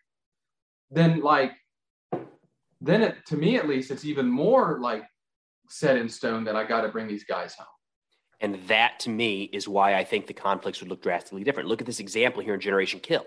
[0.90, 1.52] Then like
[2.84, 5.04] then it to me at least it's even more like
[5.70, 7.68] set in stone that I got to bring these guys home.
[8.42, 11.70] And that to me is why I think the conflicts would look drastically different.
[11.70, 13.26] Look at this example here in Generation Kill.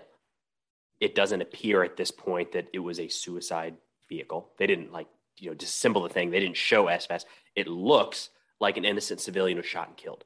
[0.99, 3.75] It doesn't appear at this point that it was a suicide
[4.07, 4.51] vehicle.
[4.57, 6.29] They didn't like, you know, disassemble the thing.
[6.29, 7.27] They didn't show S-vests.
[7.55, 8.29] It looks
[8.59, 10.23] like an innocent civilian was shot and killed.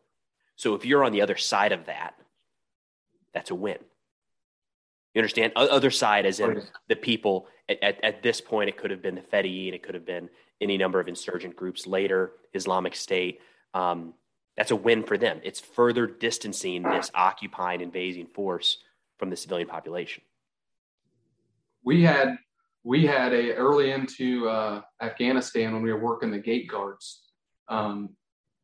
[0.58, 2.16] So if you're on the other side of that,
[3.34, 3.78] that's a win.
[5.14, 5.54] You understand?
[5.56, 9.16] Other side, as in the people at, at, at, this point, it could have been
[9.16, 10.30] the Fedayeen, it could have been
[10.62, 13.42] any number of insurgent groups later, Islamic State.
[13.74, 14.14] Um,
[14.56, 15.42] that's a win for them.
[15.44, 18.78] It's further distancing this occupying, invading force
[19.18, 20.24] from the civilian population.
[21.84, 22.38] We had
[22.84, 27.22] we had a early into uh, Afghanistan when we were working the gate guards.
[27.68, 28.16] Um,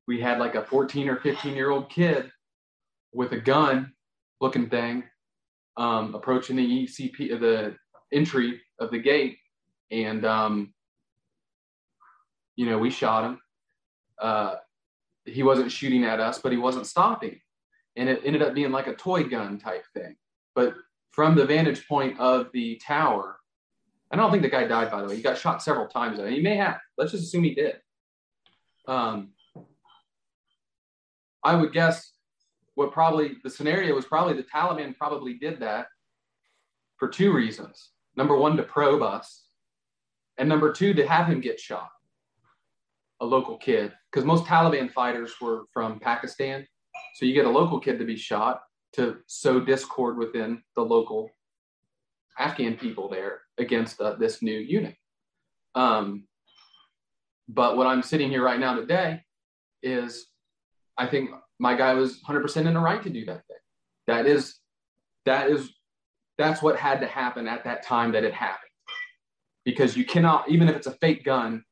[0.07, 2.31] we had like a 14 or 15 year old kid
[3.13, 3.93] with a gun
[4.39, 5.03] looking thing
[5.77, 7.75] um, approaching the ECP, the
[8.11, 9.37] entry of the gate,
[9.91, 10.73] and um,
[12.55, 13.39] you know we shot him.
[14.19, 14.55] Uh,
[15.25, 17.39] he wasn't shooting at us, but he wasn't stopping,
[17.95, 20.15] and it ended up being like a toy gun type thing.
[20.55, 20.75] But
[21.11, 23.37] from the vantage point of the tower,
[24.11, 24.91] I don't think the guy died.
[24.91, 26.19] By the way, he got shot several times.
[26.19, 26.79] He may have.
[26.97, 27.75] Let's just assume he did.
[28.87, 29.33] Um,
[31.43, 32.13] I would guess
[32.77, 35.87] what probably the scenario was probably the Taliban probably did that
[36.97, 37.89] for two reasons.
[38.15, 39.47] Number one, to probe us,
[40.37, 41.89] and number two, to have him get shot,
[43.19, 46.67] a local kid, because most Taliban fighters were from Pakistan.
[47.15, 48.61] So you get a local kid to be shot
[48.93, 51.31] to sow discord within the local
[52.37, 54.93] Afghan people there against uh, this new unit.
[55.73, 56.27] Um,
[57.49, 59.23] but what I'm sitting here right now today
[59.81, 60.27] is
[60.95, 63.57] I think my guy was 100% in the right to do that thing.
[64.07, 64.55] That is,
[65.25, 65.69] that is,
[66.37, 68.61] that's what had to happen at that time that it happened.
[69.65, 71.63] Because you cannot, even if it's a fake gun,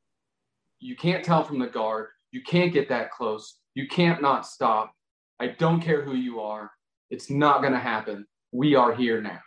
[0.80, 2.08] you can't tell from the guard.
[2.32, 3.58] You can't get that close.
[3.74, 4.92] You can't not stop.
[5.40, 6.70] I don't care who you are.
[7.10, 8.26] It's not going to happen.
[8.52, 9.40] We are here now.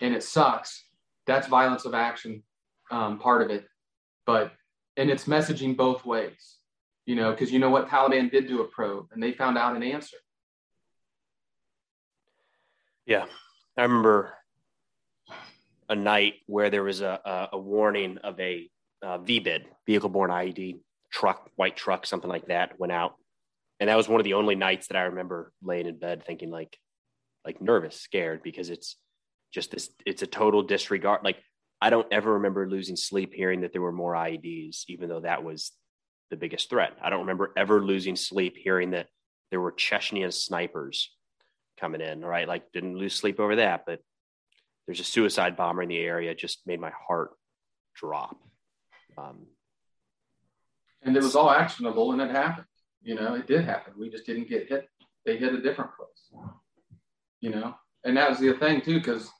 [0.00, 0.84] And it sucks.
[1.26, 2.42] That's violence of action,
[2.90, 3.66] um, part of it.
[4.26, 4.52] But,
[4.96, 6.58] and it's messaging both ways
[7.06, 9.76] you know, because you know what Taliban did do a probe and they found out
[9.76, 10.16] an answer.
[13.06, 13.26] Yeah,
[13.76, 14.34] I remember
[15.88, 18.70] a night where there was a, a, a warning of a
[19.02, 20.80] uh, VBID, vehicle borne IED
[21.12, 23.16] truck, white truck, something like that went out.
[23.80, 26.50] And that was one of the only nights that I remember laying in bed thinking
[26.50, 26.78] like,
[27.44, 28.96] like nervous, scared because it's
[29.52, 31.20] just this, it's a total disregard.
[31.22, 31.36] Like
[31.80, 35.44] I don't ever remember losing sleep hearing that there were more IEDs, even though that
[35.44, 35.72] was
[36.34, 36.96] the biggest threat.
[37.00, 39.06] I don't remember ever losing sleep hearing that
[39.50, 41.14] there were Chechenian snipers
[41.78, 42.24] coming in.
[42.24, 44.00] Right, like didn't lose sleep over that, but
[44.86, 46.34] there's a suicide bomber in the area.
[46.34, 47.30] Just made my heart
[47.94, 48.36] drop.
[49.16, 49.46] Um,
[51.02, 52.66] and it was all actionable, and it happened.
[53.02, 53.92] You know, it did happen.
[53.96, 54.88] We just didn't get hit.
[55.24, 56.42] They hit a different place.
[57.40, 57.74] You know,
[58.04, 59.30] and that was the thing too, because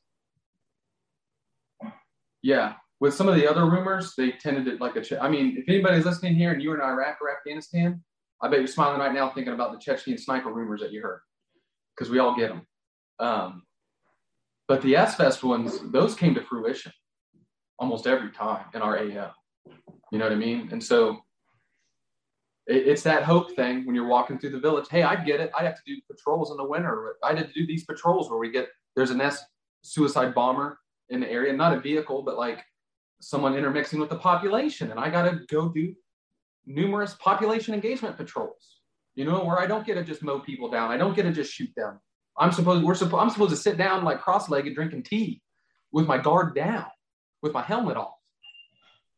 [2.42, 2.74] yeah,
[3.04, 5.02] with some of the other rumors, they tended to like a.
[5.02, 8.02] Che- I mean, if anybody's listening here and you're in Iraq or Afghanistan,
[8.40, 11.20] I bet you're smiling right now thinking about the Chechen sniper rumors that you heard,
[11.94, 12.66] because we all get them.
[13.18, 13.64] Um,
[14.68, 16.92] but the S-vest ones, those came to fruition
[17.78, 19.32] almost every time in our AO.
[20.10, 20.70] You know what I mean?
[20.72, 21.18] And so
[22.66, 24.86] it, it's that hope thing when you're walking through the village.
[24.90, 25.50] Hey, I get it.
[25.54, 27.16] I have to do patrols in the winter.
[27.22, 29.44] I had to do these patrols where we get there's an S
[29.82, 30.78] suicide bomber
[31.10, 32.64] in the area, not a vehicle, but like
[33.28, 35.94] someone intermixing with the population and I got to go do
[36.66, 38.80] numerous population engagement patrols,
[39.14, 40.90] you know, where I don't get to just mow people down.
[40.90, 42.00] I don't get to just shoot them.
[42.38, 45.40] I'm supposed, we're supposed, I'm supposed to sit down like cross-legged drinking tea
[45.92, 46.86] with my guard down,
[47.42, 48.14] with my helmet off.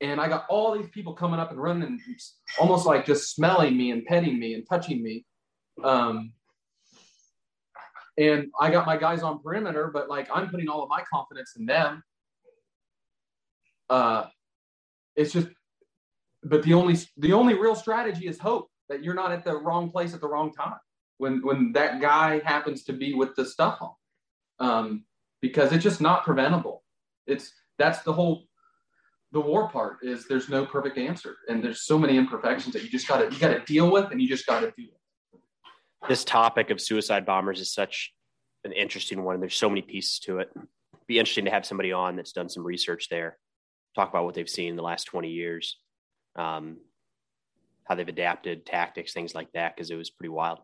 [0.00, 2.00] And I got all these people coming up and running and
[2.59, 5.24] almost like just smelling me and petting me and touching me.
[5.82, 6.32] Um,
[8.18, 11.54] and I got my guys on perimeter, but like I'm putting all of my confidence
[11.59, 12.02] in them
[13.89, 14.26] uh,
[15.14, 15.49] it's just,
[16.43, 19.91] but the only the only real strategy is hope that you're not at the wrong
[19.91, 20.78] place at the wrong time
[21.18, 23.95] when when that guy happens to be with the stuff on,
[24.61, 25.05] um,
[25.41, 26.82] because it's just not preventable.
[27.26, 28.45] It's that's the whole
[29.32, 32.89] the war part is there's no perfect answer and there's so many imperfections that you
[32.89, 35.39] just gotta you gotta deal with and you just gotta do it.
[36.09, 38.12] This topic of suicide bombers is such
[38.64, 39.34] an interesting one.
[39.34, 40.51] and There's so many pieces to it.
[40.55, 43.39] It'd be interesting to have somebody on that's done some research there
[43.97, 45.78] talk about what they've seen in the last 20 years.
[46.36, 46.76] Um,
[47.84, 50.59] how they've adapted tactics, things like that, because it was pretty wild.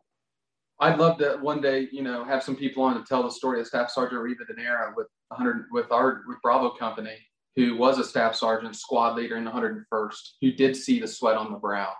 [0.80, 3.60] I'd love to one day, you know, have some people on to tell the story
[3.60, 7.16] of Staff Sergeant Rivadeneira with 100 with our with Bravo Company,
[7.54, 11.36] who was a staff sergeant, squad leader in the 101st, who did see the sweat
[11.36, 11.92] on the brow,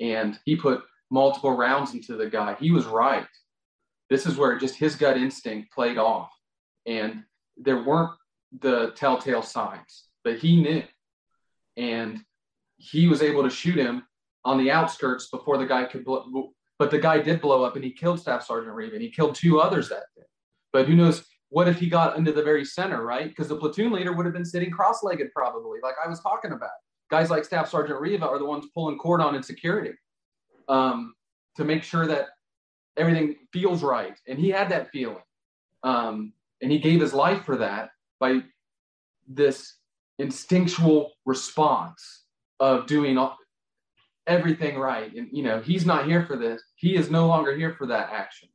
[0.00, 2.56] and he put multiple rounds into the guy.
[2.58, 3.26] He was right.
[4.08, 6.30] This is where just his gut instinct played off,
[6.86, 7.24] and
[7.58, 8.12] there weren't
[8.60, 10.82] the telltale signs, but he knew,
[11.76, 12.20] and
[12.76, 14.04] he was able to shoot him
[14.44, 16.52] on the outskirts before the guy could blow.
[16.78, 19.36] But the guy did blow up and he killed Staff Sergeant Reeve and he killed
[19.36, 20.24] two others that day.
[20.72, 21.24] But who knows?
[21.50, 23.28] What if he got into the very center, right?
[23.28, 26.52] Because the platoon leader would have been sitting cross legged, probably, like I was talking
[26.52, 26.70] about.
[27.10, 29.92] Guys like Staff Sergeant Riva are the ones pulling cordon and security
[30.68, 31.14] um,
[31.56, 32.28] to make sure that
[32.96, 34.18] everything feels right.
[34.26, 35.22] And he had that feeling.
[35.82, 38.40] Um, and he gave his life for that by
[39.28, 39.74] this
[40.18, 42.24] instinctual response
[42.60, 43.18] of doing
[44.26, 45.12] everything right.
[45.14, 46.62] And, you know, he's not here for this.
[46.76, 48.48] He is no longer here for that action.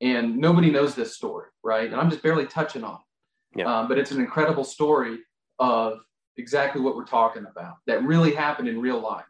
[0.00, 1.90] And nobody knows this story, right?
[1.90, 3.60] And I'm just barely touching on it.
[3.60, 3.80] Yeah.
[3.80, 5.18] Um, but it's an incredible story
[5.58, 5.98] of
[6.36, 9.24] exactly what we're talking about that really happened in real life.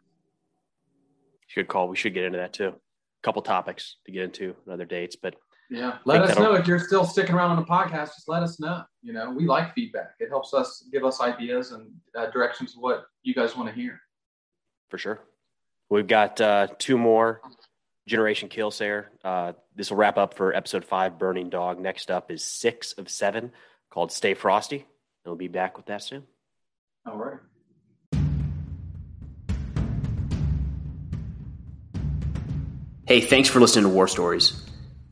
[1.55, 1.87] Good call.
[1.87, 2.67] We should get into that too.
[2.67, 5.35] A couple topics to get into other dates, but
[5.69, 8.15] yeah, let us know if you're still sticking around on the podcast.
[8.15, 8.83] Just let us know.
[9.03, 10.11] You know, we like feedback.
[10.19, 13.75] It helps us give us ideas and uh, directions of what you guys want to
[13.75, 14.01] hear.
[14.89, 15.19] For sure.
[15.89, 17.41] We've got uh, two more
[18.07, 19.05] Generation Killsayer.
[19.23, 21.79] Uh, this will wrap up for episode five, Burning Dog.
[21.79, 23.51] Next up is six of seven
[23.91, 24.77] called Stay Frosty.
[24.77, 24.85] And
[25.25, 26.23] we'll be back with that soon.
[27.05, 27.39] All right.
[33.05, 34.68] Hey, thanks for listening to War Stories.